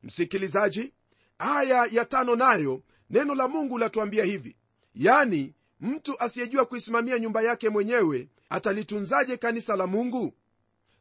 Msikilizaji 0.03 0.93
aya 1.39 1.89
ya 1.91 2.05
tano 2.05 2.37
nayo 2.37 2.83
neno 3.11 3.35
la 3.35 3.49
mungu 3.49 3.79
latuambia 3.79 4.25
hivi. 4.25 4.57
Yani 4.95 5.55
mtu 5.81 6.21
asiyejua 6.21 6.65
kuisimamia 6.65 7.19
nyumba 7.19 7.43
yake 7.43 7.69
mwenyewe 7.69 8.29
atalitunzaje 8.51 9.37
kanisa 9.37 9.77
la 9.77 9.87
mungu? 9.87 10.33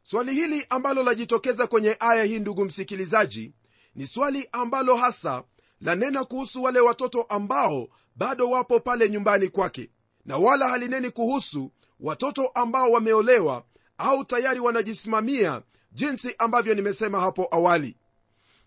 Swali 0.02 0.34
hili 0.34 0.66
ambalo 0.70 1.02
lajitokeza 1.02 1.66
kwenye 1.66 1.96
aya 2.00 2.24
hii 2.24 2.38
ndugu 2.38 2.64
msikilizaji 2.64 3.52
ni 3.94 4.06
swali 4.06 4.48
ambalo 4.52 4.96
hasa 4.96 5.44
lanena 5.80 6.24
kuhusu 6.24 6.62
wale 6.62 6.80
watoto 6.80 7.22
ambao 7.22 7.88
bado 8.16 8.50
wapo 8.50 8.80
pale 8.80 9.10
nyumbani 9.10 9.48
kwake 9.48 9.90
na 10.24 10.36
wala 10.36 10.68
halineni 10.68 11.10
kuhusu 11.10 11.72
watoto 12.00 12.46
ambao 12.46 12.90
wameolewa 12.90 13.64
au 13.98 14.24
tayari 14.24 14.60
wanajisimamia 14.60 15.62
jinsi 15.92 16.34
ambavyo 16.38 16.74
nimesema 16.74 17.20
hapo 17.20 17.48
awali? 17.50 17.96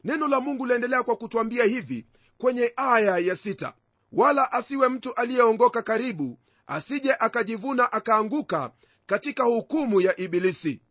Neno 0.04 0.28
la 0.28 0.40
mungu 0.40 0.66
laendelea 0.66 1.04
kwa 1.04 1.16
kutwambia 1.16 1.64
hivi 1.64 2.06
kwenye 2.38 2.74
aya 2.76 3.18
ya 3.18 3.36
sita. 3.36 3.74
Wala 4.12 4.52
asiwe 4.52 4.90
mtu 4.90 5.14
aliyeongoka 5.14 5.82
karibu 5.82 6.40
asije 6.68 7.14
akajivuna 7.20 7.92
akaanguka 7.92 8.72
katika 9.06 9.44
hukumu 9.44 10.02
ya 10.02 10.20
ibilisi. 10.20 10.82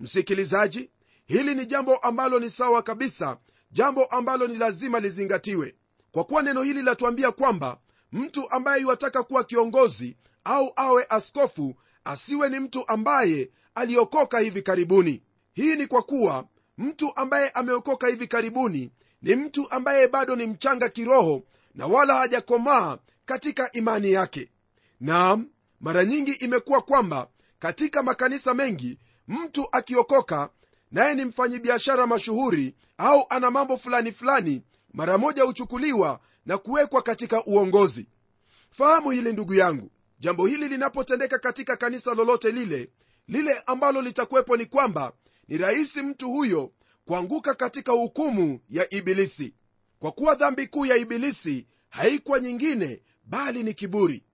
Msikilizaji 0.00 0.90
hili 1.26 1.54
ni 1.54 1.66
jambo 1.66 1.96
ambalo 1.96 2.38
ni 2.38 2.50
sawa 2.50 2.82
kabisa 2.82 3.38
jambo 3.70 4.04
ambalo 4.04 4.46
ni 4.46 4.56
lazima 4.56 5.00
lizingatiwe. 5.00 5.74
Kwa 6.12 6.24
kuwa 6.24 6.42
neno 6.42 6.62
hili 6.62 6.82
latuambia 6.82 7.32
kwamba 7.32 7.78
mtu 8.12 8.50
ambaye 8.50 8.82
yuwataka 8.82 9.22
kuwa 9.22 9.44
kiongozi 9.44 10.16
au 10.44 10.72
awe 10.76 11.06
askofu 11.08 11.74
asiwe 12.04 12.48
ni 12.48 12.60
mtu 12.60 12.88
ambaye 12.88 13.50
aliokoka 13.78 14.38
hivi 14.38 14.62
karibuni. 14.62 15.22
Hii 15.54 15.76
ni 15.76 15.86
kwa 15.86 16.02
kuwa 16.02 16.44
mtu 16.78 17.12
ambaye 17.16 17.50
ameokoka 17.50 18.06
hivi 18.06 18.26
karibuni 18.26 18.90
ni 19.22 19.36
mtu 19.36 19.70
ambaye 19.70 20.08
bado 20.08 20.36
ni 20.36 20.46
mchanga 20.46 20.88
kiroho 20.88 21.42
na 21.74 21.86
wala 21.86 22.14
hajakomaa 22.14 22.98
katika 23.24 23.72
imani 23.72 24.12
yake. 24.12 24.48
Naam 25.00 25.48
mara 25.80 26.04
nyingi 26.04 26.32
imekuwa 26.32 26.82
kwamba 26.82 27.28
katika 27.58 28.02
makanisa 28.02 28.54
mengi 28.54 28.98
mtu 29.28 29.68
akiokoka 29.72 30.50
naye 30.92 31.14
ni 31.14 31.24
mfanyibiashara 31.24 32.06
mashuhuri 32.06 32.74
au 32.98 33.26
ana 33.30 33.50
mambo 33.50 33.76
fulani 33.76 34.12
fulani 34.12 34.62
mara 34.92 35.18
moja 35.18 35.42
huchukuliwa 35.42 36.20
na 36.46 36.58
kuwekwa 36.58 37.02
katika 37.02 37.44
uongozi. 37.44 38.06
Fahamu 38.70 39.10
hili 39.10 39.32
ndugu 39.32 39.54
yangu 39.54 39.90
jambo 40.20 40.46
hili 40.46 40.68
linapotendeka 40.68 41.38
katika 41.38 41.76
kanisa 41.76 42.14
lolote 42.14 42.50
lile 42.52 42.90
lile 43.28 43.62
ambalo 43.66 44.02
litakuwepo 44.02 44.56
ni 44.56 44.66
kwamba 44.66 45.12
ni 45.48 45.58
rahisi 45.58 46.02
mtu 46.02 46.30
huyo 46.30 46.72
kuanguka 47.04 47.54
katika 47.54 47.92
hukumu 47.92 48.60
ya 48.70 48.94
ibilisi. 48.94 49.54
Kwa 49.98 50.12
kuwa 50.12 50.34
dhambi 50.34 50.66
kuu 50.66 50.86
ya 50.86 50.96
ibilisi 50.96 51.66
haikuwa 51.88 52.40
nyingine 52.40 53.02
bali 53.24 53.62
ni 53.62 53.74
kiburi. 53.74 54.24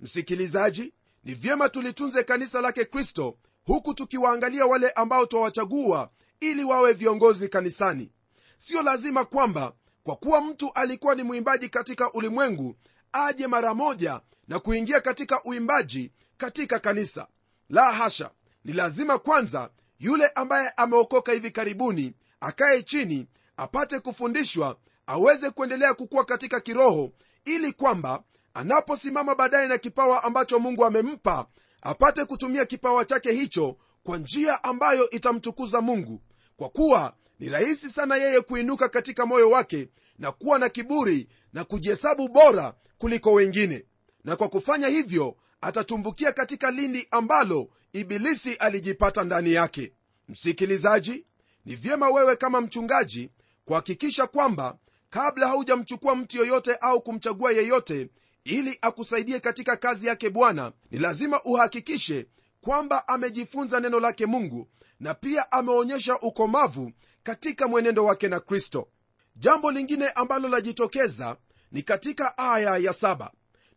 Msikilizaji 0.00 0.92
ni 1.24 1.34
vyema 1.34 1.68
tulitunze 1.68 2.24
kanisa 2.24 2.60
lake 2.60 2.84
kristo 2.84 3.38
huku 3.64 3.94
tukiwaangalia 3.94 4.66
wale 4.66 4.90
ambao 4.90 5.26
twawachagua 5.26 6.10
ili 6.40 6.64
wawe 6.64 6.92
viongozi 6.92 7.48
kanisani. 7.48 8.10
Siyo 8.58 8.82
lazima 8.82 9.24
kwamba 9.24 9.72
kwa 10.02 10.16
kuwa 10.16 10.40
mtu 10.40 10.72
alikuwa 10.72 11.14
ni 11.14 11.22
mwimbaji 11.22 11.68
katika 11.68 12.12
ulimwengu 12.12 12.76
aje 13.12 13.46
mara 13.46 13.74
moja 13.74 14.20
na 14.48 14.58
kuingia 14.58 15.00
katika 15.00 15.42
uimbaji 15.44 16.12
katika 16.36 16.78
kanisa. 16.78 17.26
La 17.68 17.92
hasha 17.92 18.30
ni 18.64 18.72
lazima 18.72 19.18
kwanza 19.18 19.70
yule 19.98 20.26
ambaye 20.28 20.68
ameokoka 20.76 21.32
hivi 21.32 21.50
karibuni 21.50 22.14
akaye 22.40 22.82
chini 22.82 23.26
apate 23.56 24.00
kufundishwa 24.00 24.76
aweze 25.06 25.50
kuendelea 25.50 25.94
kukua 25.94 26.24
katika 26.24 26.60
kiroho 26.60 27.12
ili 27.44 27.72
kwamba 27.72 28.22
anaposimama 28.54 29.34
baadaye 29.34 29.68
na 29.68 29.78
kipawa 29.78 30.24
ambacho 30.24 30.58
mungu 30.58 30.84
amempa 30.84 31.46
apate 31.82 32.24
kutumia 32.24 32.64
kipawa 32.66 33.04
chake 33.04 33.32
hicho 33.32 33.76
kwa 34.04 34.18
njia 34.18 34.64
ambayo 34.64 35.10
itamtukuza 35.10 35.80
mungu. 35.80 36.20
Kwa 36.56 36.68
kuwa 36.68 37.14
ni 37.40 37.48
rahisi 37.48 37.88
sana 37.90 38.16
yeye 38.16 38.40
kuinuka 38.40 38.88
katika 38.88 39.26
moyo 39.26 39.50
wake 39.50 39.88
na 40.18 40.32
kuwa 40.32 40.58
na 40.58 40.68
kiburi 40.68 41.28
na 41.52 41.64
kujihesabu 41.64 42.28
bora 42.28 42.74
kuliko 42.98 43.32
wengine. 43.32 43.84
Na 44.24 44.36
kwa 44.36 44.48
kufanya 44.48 44.88
hivyo 44.88 45.36
atatumbukia 45.62 46.32
katika 46.32 46.70
lindi 46.70 47.08
ambalo 47.10 47.68
ibilisi 47.92 48.54
alijipata 48.54 49.24
ndani 49.24 49.52
yake. 49.52 49.92
Msikilizaji 50.28 51.26
ni 51.64 51.74
vyema 51.76 52.10
wewe 52.10 52.36
kama 52.36 52.60
mchungaji 52.60 53.30
kuhakikisha 53.64 54.26
kwamba 54.26 54.78
kabla 55.10 55.48
haujamchukua 55.48 56.14
mtu 56.16 56.38
yoyote 56.38 56.74
au 56.80 57.00
kumchagua 57.02 57.52
yeyote 57.52 58.08
ili 58.44 58.78
akusaidie 58.82 59.40
katika 59.40 59.76
kazi 59.76 60.06
yake 60.06 60.30
bwana 60.30 60.72
ni 60.90 60.98
lazima 60.98 61.42
uhakikishe 61.42 62.26
kwamba 62.60 63.08
amejifunza 63.08 63.80
neno 63.80 64.00
lake 64.00 64.26
mungu 64.26 64.68
na 65.00 65.14
pia 65.14 65.52
ameonyesha 65.52 66.18
ukomavu 66.18 66.92
katika 67.22 67.68
mwenendo 67.68 68.04
wake 68.04 68.28
na 68.28 68.40
kristo. 68.40 68.88
Jambo 69.36 69.72
lingine 69.72 70.08
ambalo 70.08 70.48
lajitokeza 70.48 71.36
ni 71.72 71.82
katika 71.82 72.38
aya 72.38 72.76
ya 72.76 72.92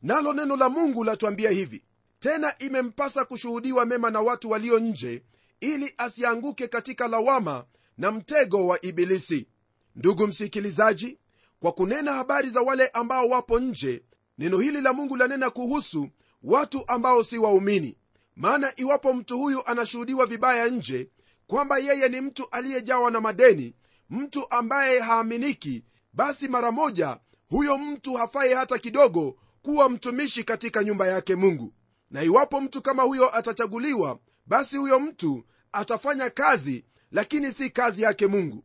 nalo 0.02 0.34
neno 0.34 0.56
la 0.56 0.70
mungu 0.70 1.04
latuambia 1.04 1.50
hivi 1.50 1.84
tena 2.20 2.58
imempasa 2.60 3.26
kushuhudiwa 3.26 3.86
mema 3.86 4.12
na 4.12 4.22
watu 4.22 4.50
walio 4.50 4.80
nje 4.80 5.24
ili 5.60 5.94
asianguke 5.98 6.68
katika 6.68 7.08
lawama 7.08 7.66
na 7.98 8.12
mtego 8.12 8.68
wa 8.68 8.86
ibilisi. 8.86 9.48
Ndugu 9.96 10.28
msikilizaji 10.28 11.18
kwa 11.60 11.72
kunena 11.72 12.14
habari 12.14 12.50
za 12.50 12.62
wale 12.62 12.88
ambao 12.88 13.28
wapo 13.30 13.60
nje 13.60 14.04
neno 14.38 14.60
hili 14.60 14.82
la 14.82 14.94
mungu 14.94 15.16
lanena 15.16 15.50
kuhusu 15.50 16.10
watu 16.44 16.84
ambao 16.88 17.24
si 17.24 17.38
waumini. 17.38 17.98
Maana 18.36 18.74
iwapo 18.76 19.14
mtu 19.14 19.38
huyu 19.38 19.66
anashuhudiwa 19.68 20.26
vibaya 20.26 20.68
nje 20.68 21.10
kwamba 21.48 21.78
yeye 21.78 22.10
ni 22.10 22.22
mtu 22.22 22.48
aliyejawa 22.52 23.12
na 23.12 23.22
madeni 23.22 23.74
mtu 24.10 24.52
ambaye 24.52 25.00
haaminiki 25.00 25.84
basi 26.14 26.48
mara 26.48 26.72
moja 26.72 27.20
huyo 27.50 27.78
mtu 27.78 28.14
hafai 28.14 28.54
hata 28.54 28.78
kidogo 28.78 29.36
kuwa 29.66 29.90
mtumishi 29.90 30.44
katika 30.44 30.84
nyumba 30.84 31.08
yake 31.08 31.36
mungu. 31.36 31.74
Na 32.12 32.24
iwapo 32.24 32.62
mtu 32.62 32.82
kama 32.82 33.04
huyo 33.04 33.36
atachaguliwa 33.38 34.20
basi 34.46 34.78
huyo 34.78 35.00
mtu 35.00 35.44
atafanya 35.72 36.30
kazi 36.30 36.86
lakini 37.12 37.52
si 37.54 37.70
kazi 37.70 38.02
yake 38.02 38.28
mungu. 38.28 38.64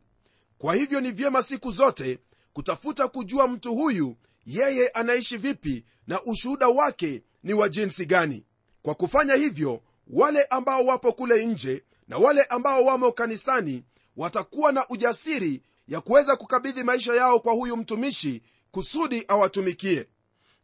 Kwa 0.57 0.75
hivyo 0.75 1.01
ni 1.01 1.11
vyema 1.11 1.43
siku 1.43 1.71
zote 1.71 2.19
kutafuta 2.53 3.07
kujua 3.07 3.47
mtu 3.47 3.75
huyu 3.75 4.15
yeye 4.45 4.87
anaishi 4.87 5.37
vipi 5.37 5.85
na 6.07 6.23
ushuhuda 6.23 6.67
wake 6.67 7.23
ni 7.43 7.53
wa 7.53 7.69
jinsi 7.69 8.05
gani. 8.05 8.45
Kwa 8.81 8.95
kufanya 8.95 9.35
hivyo 9.35 9.81
wale 10.07 10.43
ambao 10.43 10.85
wapo 10.85 11.13
kule 11.13 11.45
nje 11.45 11.83
na 12.07 12.17
wale 12.17 12.43
ambao 12.43 12.85
wamo 12.85 13.11
kanisani 13.11 13.83
watakuwa 14.17 14.71
na 14.71 14.87
ujasiri 14.87 15.63
ya 15.87 16.01
kuweza 16.01 16.35
kukabidhi 16.35 16.83
maisha 16.83 17.15
yao 17.15 17.39
kwa 17.39 17.53
huyu 17.53 17.77
mtumishi 17.77 18.41
kusudi 18.71 19.25
awatumikie 19.27 20.07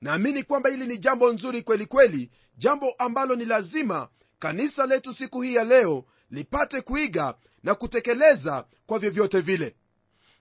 naamini 0.02 0.44
kwamba 0.44 0.70
hili 0.70 0.88
ni 0.88 0.98
jambo 0.98 1.34
nzuri 1.34 1.62
kweli 1.62 1.86
kweli 1.86 2.30
jambo 2.58 2.92
ambalo 2.98 3.36
ni 3.36 3.46
lazima 3.46 4.10
kanisa 4.40 4.86
letu 4.86 5.14
siku 5.14 5.42
hii 5.42 5.54
ya 5.56 5.64
leo 5.64 6.06
lipate 6.32 6.82
kuiga 6.82 7.36
na 7.64 7.76
kutekeleza 7.76 8.66
kwa 8.86 9.00
vyovyote 9.00 9.40
vile. 9.40 9.76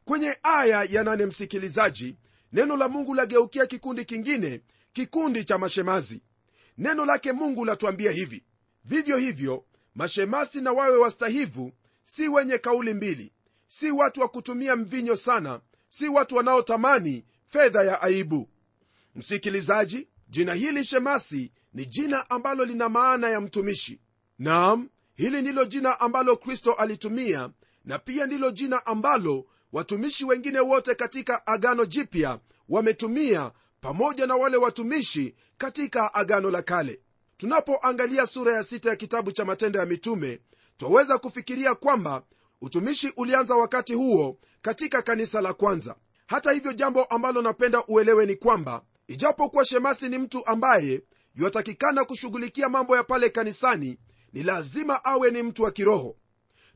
Kwenye 0.05 0.39
aya 0.43 0.85
ya 0.91 1.05
nane 1.05 1.27
msikilizaji 1.27 2.17
neno 2.53 2.77
la 2.77 2.89
mungu 2.89 3.15
lageukia 3.15 3.67
kikundi 3.67 4.05
kingine 4.05 4.61
kikundi 4.93 5.45
cha 5.45 5.59
mashemazi. 5.59 6.23
Neno 6.79 7.07
lake 7.07 7.33
mungu 7.33 7.65
latuambia 7.65 8.11
hivi 8.11 8.45
vivyo 8.85 9.17
hivyo 9.17 9.65
mashemasi 9.95 10.61
na 10.61 10.73
wawe 10.73 10.97
wastahivu 10.97 11.73
si 12.05 12.29
wenye 12.29 12.59
kauli 12.59 12.95
mbili 12.95 13.33
si 13.69 13.91
watu 13.91 14.21
wa 14.21 14.29
kutumia 14.29 14.77
mvinyo 14.77 15.17
sana 15.17 15.61
si 15.89 16.09
watu 16.09 16.37
wanaotamani 16.37 17.25
fedha 17.47 17.83
ya 17.83 18.03
aibu 18.03 18.49
msikilizaji 19.17 20.09
jina 20.29 20.55
hili 20.55 20.85
shemasi 20.85 21.53
ni 21.75 21.87
jina 21.87 22.31
ambalo 22.31 22.65
lina 22.65 22.89
maana 22.89 23.29
ya 23.31 23.41
mtumishi. 23.41 24.01
Naam 24.39 24.89
hili 25.15 25.43
ndilo 25.43 25.65
jina 25.65 26.01
ambalo 26.01 26.37
kristo 26.37 26.73
alitumia 26.73 27.51
na 27.85 27.99
pia 27.99 28.27
ndilo 28.27 28.51
jina 28.51 28.87
ambalo 28.87 29.47
watumishi 29.73 30.25
wengine 30.25 30.61
wote 30.61 30.95
katika 30.95 31.47
agano 31.47 31.85
jipya 31.87 32.39
wametumia 32.69 33.53
pamoja 33.81 34.27
na 34.27 34.37
wale 34.37 34.57
watumishi 34.57 35.35
katika 35.59 36.15
agano 36.15 36.51
la 36.51 36.63
kale. 36.63 37.01
Tunapoangalia 37.37 38.27
sura 38.27 38.53
ya 38.55 38.65
sita 38.65 38.91
ya 38.91 38.97
kitabu 38.97 39.33
cha 39.33 39.45
matendo 39.45 39.79
ya 39.79 39.87
mitume 39.87 40.41
twaweza 40.77 41.19
kufikiria 41.19 41.75
kwamba 41.75 42.23
utumishi 42.61 43.13
ulianza 43.17 43.55
wakati 43.55 43.95
huo 43.95 44.39
katika 44.63 45.03
kanisa 45.03 45.41
la 45.41 45.55
kwanza. 45.55 45.97
Hata 46.27 46.53
hivyo 46.53 46.73
jambo 46.73 47.05
ambalo 47.05 47.43
napenda 47.43 47.85
uelewe 47.89 48.27
ni 48.27 48.37
kwamba 48.37 48.83
ijapokuwa 49.09 49.65
shemasi 49.65 50.09
ni 50.09 50.19
mtu 50.19 50.47
ambaye 50.47 51.03
yatakikana 51.35 52.05
kushughulikia 52.05 52.69
mambo 52.69 52.97
ya 52.97 53.05
pale 53.05 53.31
kanisani 53.31 53.99
ni 54.33 54.43
lazima 54.43 55.05
awe 55.05 55.31
ni 55.31 55.43
mtu 55.43 55.63
wa 55.63 55.71
kiroho. 55.71 56.17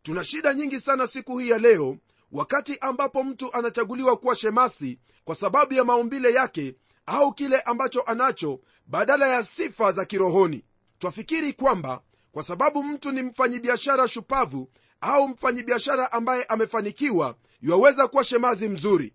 Tuna 0.02 0.24
shida 0.24 0.54
nyingi 0.54 0.80
sana 0.80 1.06
siku 1.06 1.38
hii 1.38 1.48
ya 1.48 1.58
leo 1.58 1.96
wakati 2.32 2.78
ambapo 2.80 3.22
mtu 3.24 3.52
anachaguliwa 3.54 4.16
kuwa 4.16 4.36
shemasi 4.36 4.98
kwa 5.24 5.34
sababu 5.34 5.74
ya 5.74 5.84
maumbile 5.84 6.32
yake 6.34 6.74
au 7.06 7.32
kile 7.32 7.60
ambacho 7.60 8.02
anacho 8.02 8.60
badala 8.86 9.28
ya 9.28 9.44
sifa 9.44 9.92
za 9.92 10.04
kirohoni. 10.04 10.64
Twafikiri 10.98 11.52
kwamba 11.52 12.02
kwa 12.32 12.42
sababu 12.42 12.82
mtu 12.82 13.12
ni 13.12 13.22
mfanyibiashara 13.22 14.08
shupavu 14.08 14.68
au 15.00 15.28
mfanyibiashara 15.28 16.12
ambaye 16.12 16.44
amefanikiwa 16.44 17.36
yuwaweza 17.62 18.08
kuwa 18.08 18.24
shemazi 18.24 18.68
mzuri. 18.68 19.12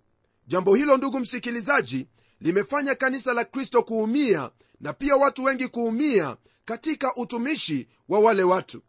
Jambo 0.48 0.76
hilo 0.76 0.98
ndugu 0.98 1.20
msikilizaji 1.20 2.08
limefanya 2.42 2.96
kanisa 2.96 3.34
la 3.34 3.46
kristo 3.46 3.84
kuumia 3.84 4.52
na 4.82 4.94
pia 4.94 5.16
watu 5.16 5.44
wengi 5.44 5.68
kuumia 5.68 6.38
katika 6.66 7.16
utumishi 7.16 7.88
wa 8.10 8.20
wale 8.20 8.44
watu. 8.44 8.82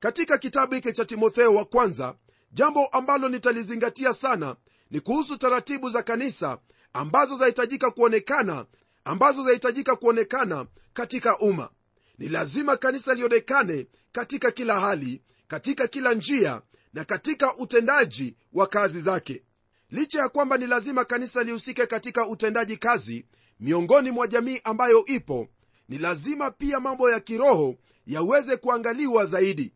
Katika 0.00 0.38
kitabu 0.38 0.74
hiki 0.74 0.92
cha 0.92 1.04
timotheo 1.04 1.54
wa 1.54 1.64
kwanza 1.64 2.14
jambo 2.52 2.86
ambalo 2.86 3.28
nitalizingatia 3.28 4.14
sana 4.14 4.56
ni 4.90 5.00
kuhusu 5.00 5.36
taratibu 5.36 5.90
za 5.90 6.02
kanisa 6.02 6.58
ambazo 6.92 7.36
zahitajika 7.38 7.90
kuonekana 7.90 8.66
ambazo 9.04 9.44
zahitajika 9.44 9.96
kuonekana 9.96 10.66
katika 10.92 11.38
umma. 11.38 11.70
Ni 12.18 12.28
lazima 12.28 12.76
kanisa 12.76 13.14
lionekane 13.14 13.86
katika 14.12 14.50
kila 14.50 14.80
hali 14.80 15.22
katika 15.48 15.86
kila 15.86 16.14
njia 16.14 16.62
na 16.94 17.04
katika 17.04 17.56
utendaji 17.56 18.36
wa 18.52 18.66
kazi 18.66 19.00
zake 19.00 19.42
licha 19.90 20.18
ya 20.20 20.28
kwamba 20.28 20.56
ni 20.58 20.66
lazima 20.66 21.04
kanisa 21.04 21.42
lihusike 21.42 21.86
katika 21.86 22.26
utendaji 22.28 22.76
kazi 22.76 23.26
miongoni 23.60 24.10
mwa 24.10 24.26
jamii 24.26 24.60
ambayo 24.64 25.04
ipo 25.06 25.48
ni 25.88 25.98
lazima 25.98 26.50
pia 26.50 26.80
mambo 26.80 27.10
ya 27.10 27.20
kiroho 27.20 27.74
yaweze 28.06 28.56
kuangaliwa 28.56 29.26
zaidi. 29.26 29.72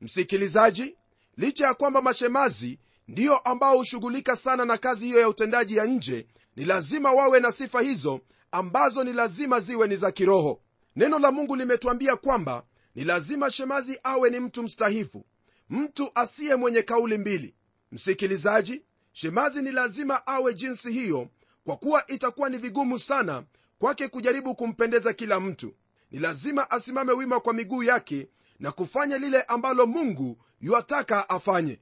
Msikilizaji 0.00 0.96
licha 1.36 1.66
ya 1.66 1.74
kwamba 1.74 2.02
mashemazi 2.02 2.78
ndiyo 3.08 3.36
ambao 3.38 3.76
hushughulika 3.78 4.36
sana 4.36 4.64
na 4.64 4.78
kazi 4.78 5.06
hiyo 5.06 5.20
ya 5.20 5.28
utendaji 5.28 5.76
ya 5.76 5.84
nje 5.86 6.26
ni 6.56 6.64
lazima 6.64 7.12
wawe 7.12 7.40
na 7.40 7.52
sifa 7.52 7.80
hizo 7.80 8.20
ambazo 8.50 9.04
ni 9.04 9.12
lazima 9.12 9.60
ziwe 9.60 9.88
ni 9.88 9.96
za 9.96 10.12
kiroho. 10.12 10.60
Neno 10.96 11.18
la 11.18 11.32
mungu 11.32 11.56
limetwambia 11.56 12.16
kwamba 12.16 12.64
ni 12.94 13.04
lazima 13.04 13.50
shemazi 13.50 13.98
awe 14.02 14.30
ni 14.30 14.40
mtu 14.40 14.62
mstahifu 14.62 15.24
mtu 15.70 16.10
asiye 16.14 16.56
mwenye 16.56 16.82
kauli 16.82 17.18
mbili. 17.18 17.54
Msikilizaji 17.92 18.82
shemazi 19.20 19.62
ni 19.62 19.72
lazima 19.72 20.26
awe 20.26 20.54
jinsi 20.54 20.92
hiyo 20.92 21.28
kwa 21.64 21.76
kuwa 21.76 22.06
itakuwa 22.06 22.48
ni 22.48 22.58
vigumu 22.58 22.98
sana 22.98 23.44
kwake 23.78 24.08
kujaribu 24.08 24.54
kumpendeza 24.54 25.12
kila 25.12 25.40
mtu. 25.40 25.74
Ni 26.10 26.18
lazima 26.18 26.70
asimame 26.70 27.12
wima 27.12 27.40
kwa 27.40 27.52
miguu 27.54 27.82
yake 27.82 28.28
na 28.58 28.72
kufanya 28.72 29.18
lile 29.18 29.42
ambalo 29.42 29.86
mungu 29.86 30.38
yuataka 30.60 31.28
afanye. 31.28 31.80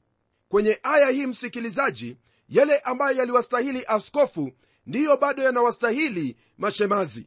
Kwenye 0.49 0.79
aya 0.83 1.09
hii 1.11 1.27
msikilizaji 1.27 2.17
yale 2.49 2.79
ambayo 2.79 3.17
yaliwastahili 3.17 3.85
askofu 3.87 4.53
ndiyo 4.87 5.17
bado 5.17 5.43
yanawastahili 5.43 6.37
mashemazi. 6.59 7.27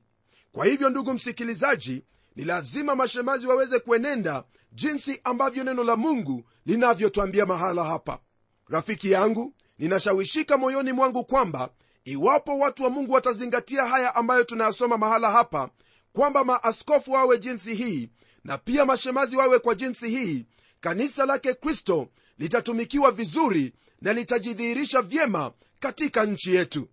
Kwa 0.52 0.65
hivyo 0.65 0.89
ndugu 0.89 1.13
msikilizaji 1.13 2.04
ni 2.36 2.43
lazima 2.43 2.96
mashemazi 2.96 3.48
waweze 3.48 3.80
kuenenda 3.80 4.43
jinsi 4.72 5.22
ambavyo 5.24 5.63
neno 5.63 5.84
la 5.84 5.96
mungu 5.96 6.43
linavyotwambia 6.65 7.46
mahala 7.46 7.84
hapa. 7.84 8.20
Rafiki 8.67 9.12
yangu 9.12 9.54
ninashawishika 9.80 10.58
moyoni 10.58 10.92
mwangu 10.92 11.24
kwamba 11.26 11.70
iwapo 12.06 12.60
watu 12.60 12.84
wa 12.84 12.90
mungu 12.90 13.13
watazingatia 13.13 13.86
haya 13.86 14.16
ambayo 14.16 14.44
tunayasoma 14.44 14.98
mahala 14.98 15.32
hapa 15.32 15.70
kwamba 16.13 16.44
maaskofu 16.44 17.12
wawe 17.12 17.38
jinsi 17.40 17.76
hii 17.76 18.10
na 18.44 18.58
pia 18.58 18.86
mashemazi 18.86 19.36
wawe 19.36 19.60
kwa 19.60 19.76
jinsi 19.76 20.10
hii 20.10 20.46
kanisa 20.80 21.26
lake 21.26 21.54
kristo 21.54 22.08
litatumikiwa 22.38 23.12
vizuri 23.12 23.74
na 24.02 24.13
litajidhihirisha 24.13 25.02
vyema 25.02 25.52
katika 25.80 26.26
nchi 26.26 26.56
yetu. 26.56 26.88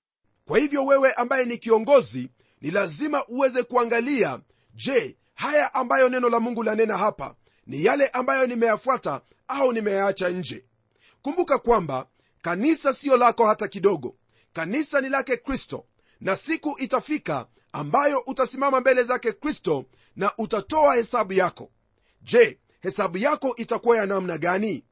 Kwa 0.46 0.58
hivyo 0.58 0.86
wewe 0.86 1.12
ambaye 1.12 1.44
ni 1.44 1.58
kiongozi 1.58 2.28
ni 2.60 2.70
lazima 2.70 3.26
uweze 3.26 3.62
kuangalia 3.62 4.40
je 4.74 5.16
haya 5.34 5.74
ambayo 5.74 6.08
neno 6.08 6.28
la 6.28 6.40
mungu 6.40 6.62
lanena 6.62 6.98
hapa 6.98 7.34
ni 7.66 7.84
yale 7.84 8.06
ambayo 8.08 8.46
nimeyafuata 8.46 9.20
au 9.48 9.72
nimeyaacha 9.72 10.28
nje? 10.28 10.64
Kumbuka 11.22 11.58
kwamba 11.58 12.06
kanisa 12.48 12.92
siyo 12.92 13.16
lako 13.16 13.46
hata 13.46 13.68
kidogo. 13.68 14.16
Kanisa 14.52 15.00
ni 15.00 15.08
lake 15.08 15.36
kristo. 15.36 15.86
Na 16.20 16.36
siku 16.36 16.76
itafika 16.78 17.46
ambayo 17.72 18.18
utasimama 18.26 18.80
mbele 18.80 19.02
zake 19.02 19.32
kristo 19.32 19.84
na 20.16 20.32
utatoa 20.38 20.94
hesabu 20.94 21.32
yako. 21.32 21.70
Je 22.22 22.58
hesabu 22.80 23.18
yako 23.18 23.54
itakuwa 23.56 23.96
ya 23.96 24.06
namna 24.06 24.38
gani? 24.38 24.84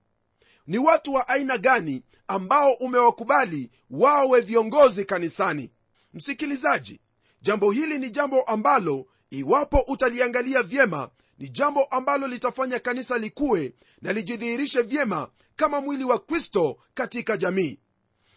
Ni 0.66 0.78
watu 0.78 1.14
wa 1.14 1.28
aina 1.28 1.58
gani 1.58 2.02
ambao 2.28 2.72
umewakubali 2.72 3.70
wawe 3.90 4.40
viongozi 4.40 5.04
kanisani? 5.04 5.70
Msikilizaji 6.14 7.00
jambo 7.42 7.70
hili 7.70 7.98
ni 7.98 8.10
jambo 8.10 8.42
ambalo 8.42 9.06
iwapo 9.30 9.78
utaliangalia 9.88 10.62
vyema 10.62 11.10
ni 11.42 11.48
jambo 11.48 11.84
ambalo 11.84 12.28
litafanya 12.28 12.78
kanisa 12.78 13.18
likuwe 13.18 13.74
na 14.02 14.12
lijidhihirishe 14.12 14.82
vyema 14.82 15.30
kama 15.56 15.80
mwili 15.80 16.04
wa 16.04 16.18
kristo 16.18 16.78
katika 16.94 17.36
jamii. 17.36 17.78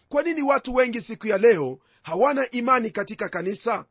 Kwa 0.08 0.22
nini 0.22 0.42
watu 0.42 0.74
wengi 0.74 1.00
siku 1.00 1.26
ya 1.26 1.38
leo 1.38 1.78
hawana 2.02 2.50
imani 2.50 2.90
katika 2.90 3.28
kanisa? 3.28 3.84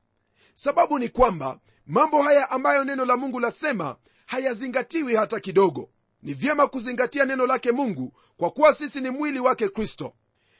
Sababu 0.53 0.99
ni 0.99 1.09
kwamba 1.09 1.59
mambo 1.85 2.21
haya 2.21 2.49
ambayo 2.51 2.83
neno 2.83 3.05
la 3.05 3.17
mungu 3.17 3.39
lasema 3.39 3.95
hayazingatiwi 4.25 5.15
hata 5.15 5.39
kidogo. 5.39 5.89
Ni 6.21 6.33
vyema 6.33 6.67
kuzingatia 6.67 7.25
neno 7.25 7.47
lake 7.47 7.71
mungu 7.71 8.13
kwa 8.37 8.51
kuwa 8.51 8.73
sisi 8.73 9.01
ni 9.01 9.09
mwili 9.09 9.39
wake 9.39 9.69
kristo. 9.69 10.13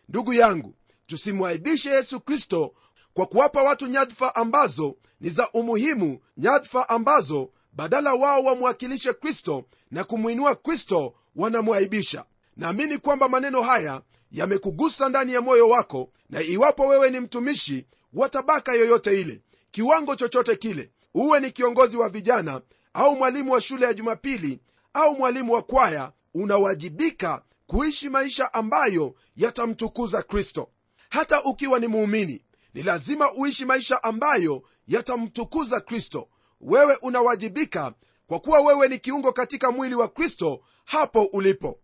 Ndugu 0.09 0.33
yangu 0.33 0.75
tusimwaibishe 1.07 1.89
yesu 1.89 2.19
kristo 2.19 2.73
kwa 3.13 3.25
kuwapa 3.25 3.63
watu 3.63 3.87
nyadhifa 3.87 4.35
ambazo 4.35 4.97
ni 5.19 5.29
za 5.29 5.51
umuhimu 5.51 6.19
nyadhifa 6.37 6.89
ambazo 6.89 7.51
badala 7.75 8.13
wao 8.13 8.43
wamwakilishe 8.43 9.13
kristo 9.13 9.63
na 9.91 10.03
kumwinua 10.03 10.55
kristo 10.55 11.13
wanamwaibisha. 11.35 12.25
Naamini 12.57 12.97
kwamba 12.97 13.29
maneno 13.29 13.61
haya 13.61 14.01
yamekugusa 14.31 15.09
ndani 15.09 15.33
ya 15.33 15.41
moyo 15.41 15.69
wako 15.69 16.09
na 16.29 16.41
iwapo 16.41 16.87
wewe 16.87 17.09
ni 17.09 17.19
mtumishi 17.19 17.85
wa 18.13 18.29
tabaka 18.29 18.73
yoyote 18.73 19.21
ile 19.21 19.41
kiwango 19.71 20.15
chochote 20.15 20.55
kile 20.55 20.91
uwe 21.13 21.39
ni 21.39 21.51
kiongozi 21.51 21.97
wa 21.97 22.09
vijana 22.09 22.61
au 22.93 23.15
mwalimu 23.15 23.51
wa 23.51 23.61
shule 23.61 23.85
ya 23.85 23.93
jumapili 23.93 24.59
au 24.93 25.15
mwalimu 25.17 25.53
wa 25.53 25.61
kwaya 25.61 26.11
unawajibika 26.33 27.41
kuishi 27.67 28.09
maisha 28.09 28.53
ambayo 28.53 29.15
yatamtukuza 29.35 30.21
kristo. 30.23 30.69
Hata 31.09 31.43
ukiwa 31.43 31.79
ni 31.79 31.87
muumini 31.87 32.41
ni 32.73 32.83
lazima 32.83 33.33
uishi 33.33 33.65
maisha 33.65 34.03
ambayo 34.03 34.63
yatamtukuza 34.87 35.79
kristo 35.81 36.27
wewe 36.61 36.97
unawajibika 37.01 37.93
kwa 38.27 38.39
kuwa 38.39 38.59
wewe 38.61 38.87
ni 38.87 38.99
kiungo 38.99 39.31
katika 39.33 39.71
mwili 39.71 39.95
wa 39.95 40.07
kristo 40.07 40.61
hapo 40.85 41.23
ulipo. 41.23 41.79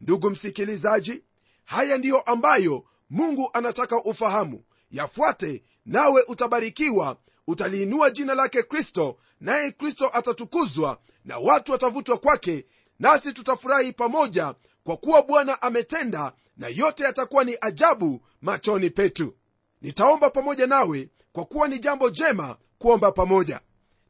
Ndugu 0.00 0.30
msikilizaji 0.30 1.24
haya 1.64 1.98
ndiyo 1.98 2.20
ambayo 2.20 2.84
mungu 3.10 3.50
anataka 3.52 4.02
ufahamu. 4.04 4.64
Yafuate 4.90 5.62
nawe 5.86 6.22
utabarikiwa 6.28 7.16
utaliinua 7.46 8.10
jina 8.10 8.34
lake 8.34 8.62
kristo 8.62 9.16
naye 9.40 9.72
kristo 9.72 10.10
atatukuzwa 10.12 10.98
na 11.24 11.38
watu 11.38 11.72
watavutwa 11.72 12.18
kwake 12.18 12.66
nasi 12.98 13.32
tutafurahi 13.32 13.92
pamoja 13.92 14.54
kwa 14.84 14.96
kuwa 14.96 15.22
bwana 15.22 15.62
ametenda 15.62 16.32
na 16.56 16.68
yote 16.68 17.04
yatakuwa 17.04 17.44
ni 17.44 17.56
ajabu 17.60 18.20
machoni 18.42 18.90
petu. 18.90 19.34
Nitaomba 19.82 20.30
pamoja 20.30 20.66
nawe 20.66 21.08
kwa 21.32 21.44
kuwa 21.44 21.68
ni 21.68 21.78
jambo 21.78 22.10
jema 22.10 22.56
kuomba 22.78 23.12
pamoja 23.12 23.60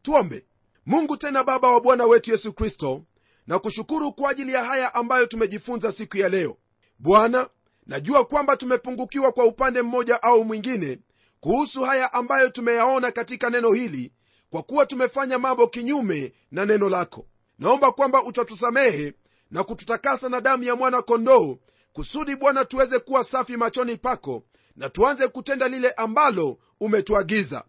tuombe. 0.03 0.47
Mungu 0.87 1.17
tena 1.17 1.45
baba 1.45 1.71
wa 1.71 1.81
bwana 1.81 2.05
wetu 2.07 2.31
yesu 2.31 2.53
kristo 2.53 3.03
na 3.47 3.59
kushukuru 3.59 4.13
kwa 4.13 4.31
ajili 4.31 4.53
ya 4.53 4.65
haya 4.65 4.95
ambayo 4.95 5.27
tumejifunza 5.27 5.93
siku 5.93 6.19
ya 6.19 6.29
leo. 6.29 6.57
Bwana 6.99 7.49
najua 7.87 8.25
kwamba 8.25 8.57
tumepungukiwa 8.57 9.33
kwa 9.33 9.45
upande 9.45 9.83
mmoja 9.83 10.23
au 10.23 10.45
mwingine 10.45 10.99
kuhusu 11.41 11.83
haya 11.83 12.13
ambayo 12.13 12.49
tumeyaona 12.49 13.13
katika 13.13 13.51
neno 13.51 13.73
hili 13.73 14.13
kwa 14.51 14.63
kuwa 14.63 14.87
tumefanya 14.87 15.39
mambo 15.39 15.67
kinyume 15.67 16.33
na 16.51 16.65
neno 16.67 16.89
lako. 16.89 17.27
Naomba 17.59 17.93
kwamba 17.93 18.25
utatusamehe 18.25 19.13
na 19.51 19.65
kututakasa 19.65 20.29
na 20.29 20.41
damu 20.41 20.63
ya 20.65 20.77
mwana 20.77 21.03
kondoo 21.03 21.59
kusudi 21.93 22.37
bwana 22.37 22.65
tuweze 22.65 22.99
kuwa 22.99 23.25
safi 23.25 23.57
machoni 23.57 23.97
pako 23.97 24.43
na 24.77 24.89
tuanze 24.91 25.29
kutenda 25.29 25.69
lile 25.69 25.91
ambalo 25.91 26.59
umetuagiza 26.81 27.65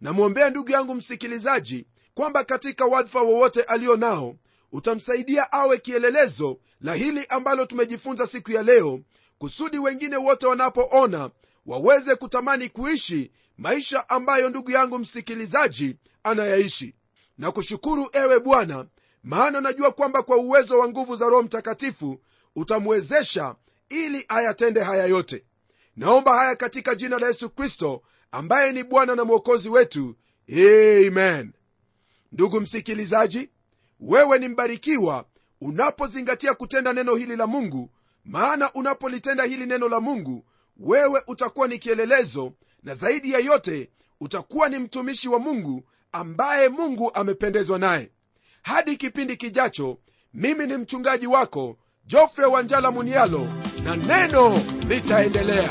namwombea 0.00 0.50
ndugu 0.50 0.70
yangu 0.70 0.94
msikilizaji 0.94 1.86
kwamba 2.14 2.44
katika 2.44 2.84
wadhifa 2.84 3.20
wowote 3.22 3.62
aliyo 3.62 3.96
nao 3.96 4.36
utamsaidia 4.72 5.52
awe 5.52 5.78
kielelezo 5.78 6.58
la 6.80 6.94
hili 6.94 7.26
ambalo 7.28 7.66
tumejifunza 7.66 8.26
siku 8.26 8.52
ya 8.52 8.62
leo 8.62 9.00
kusudi 9.38 9.78
wengine 9.78 10.16
wote 10.16 10.46
wanapoona 10.46 11.30
waweze 11.66 12.14
kutamani 12.14 12.68
kuishi 12.68 13.30
maisha 13.58 14.08
ambayo 14.08 14.50
ndugu 14.50 14.70
yangu 14.70 14.98
msikilizaji 14.98 15.96
anayaishi. 16.22 16.94
Na 17.38 17.52
kushukuru 17.52 18.08
ewe 18.12 18.40
bwana 18.40 18.86
maana 19.22 19.60
najua 19.60 19.90
kwamba 19.92 20.22
kwa 20.22 20.36
uwezo 20.36 20.78
wa 20.78 20.88
nguvu 20.88 21.16
za 21.16 21.26
roho 21.26 21.42
mtakatifu 21.42 22.20
utamwezesha 22.56 23.54
ili 23.88 24.24
ayatende 24.28 24.80
haya 24.80 25.06
yote. 25.06 25.44
Naomba 25.96 26.34
haya 26.38 26.56
katika 26.56 26.94
jina 26.94 27.18
la 27.18 27.26
yesu 27.26 27.50
kristo 27.50 28.02
ambaye 28.30 28.72
ni 28.72 28.84
bwana 28.84 29.14
na 29.14 29.24
mwokozi 29.24 29.68
wetu. 29.68 30.16
Amen. 31.06 31.52
Ndugu 32.32 32.60
msikilizaji 32.60 33.50
wewe 34.00 34.38
ni 34.38 34.48
mbarikiwa 34.48 35.24
unapozingatia 35.60 36.54
kutenda 36.54 36.92
neno 36.92 37.14
hili 37.16 37.36
la 37.36 37.46
mungu 37.46 37.90
maana 38.24 38.72
unapolitenda 38.72 39.44
hili 39.44 39.66
neno 39.66 39.88
la 39.88 40.00
mungu 40.00 40.44
wewe 40.76 41.22
utakuwa 41.26 41.68
ni 41.68 41.78
kielelezo 41.78 42.52
na 42.82 42.94
zaidi 42.94 43.32
ya 43.32 43.38
yote 43.38 43.90
utakuwa 44.20 44.68
ni 44.68 44.78
mtumishi 44.78 45.28
wa 45.28 45.38
mungu 45.38 45.82
ambaye 46.12 46.68
mungu 46.68 47.14
amependezwa 47.14 47.78
naye. 47.78 48.10
Hadi 48.62 48.96
kipindi 48.96 49.36
kijacho 49.36 49.98
mimi 50.34 50.66
ni 50.66 50.76
mchungaji 50.76 51.26
wako 51.26 51.78
jofre 52.06 52.44
wanjala 52.44 52.90
munialo 52.90 53.48
na 53.84 53.96
neno 53.96 54.60
litaendelea 54.88 55.70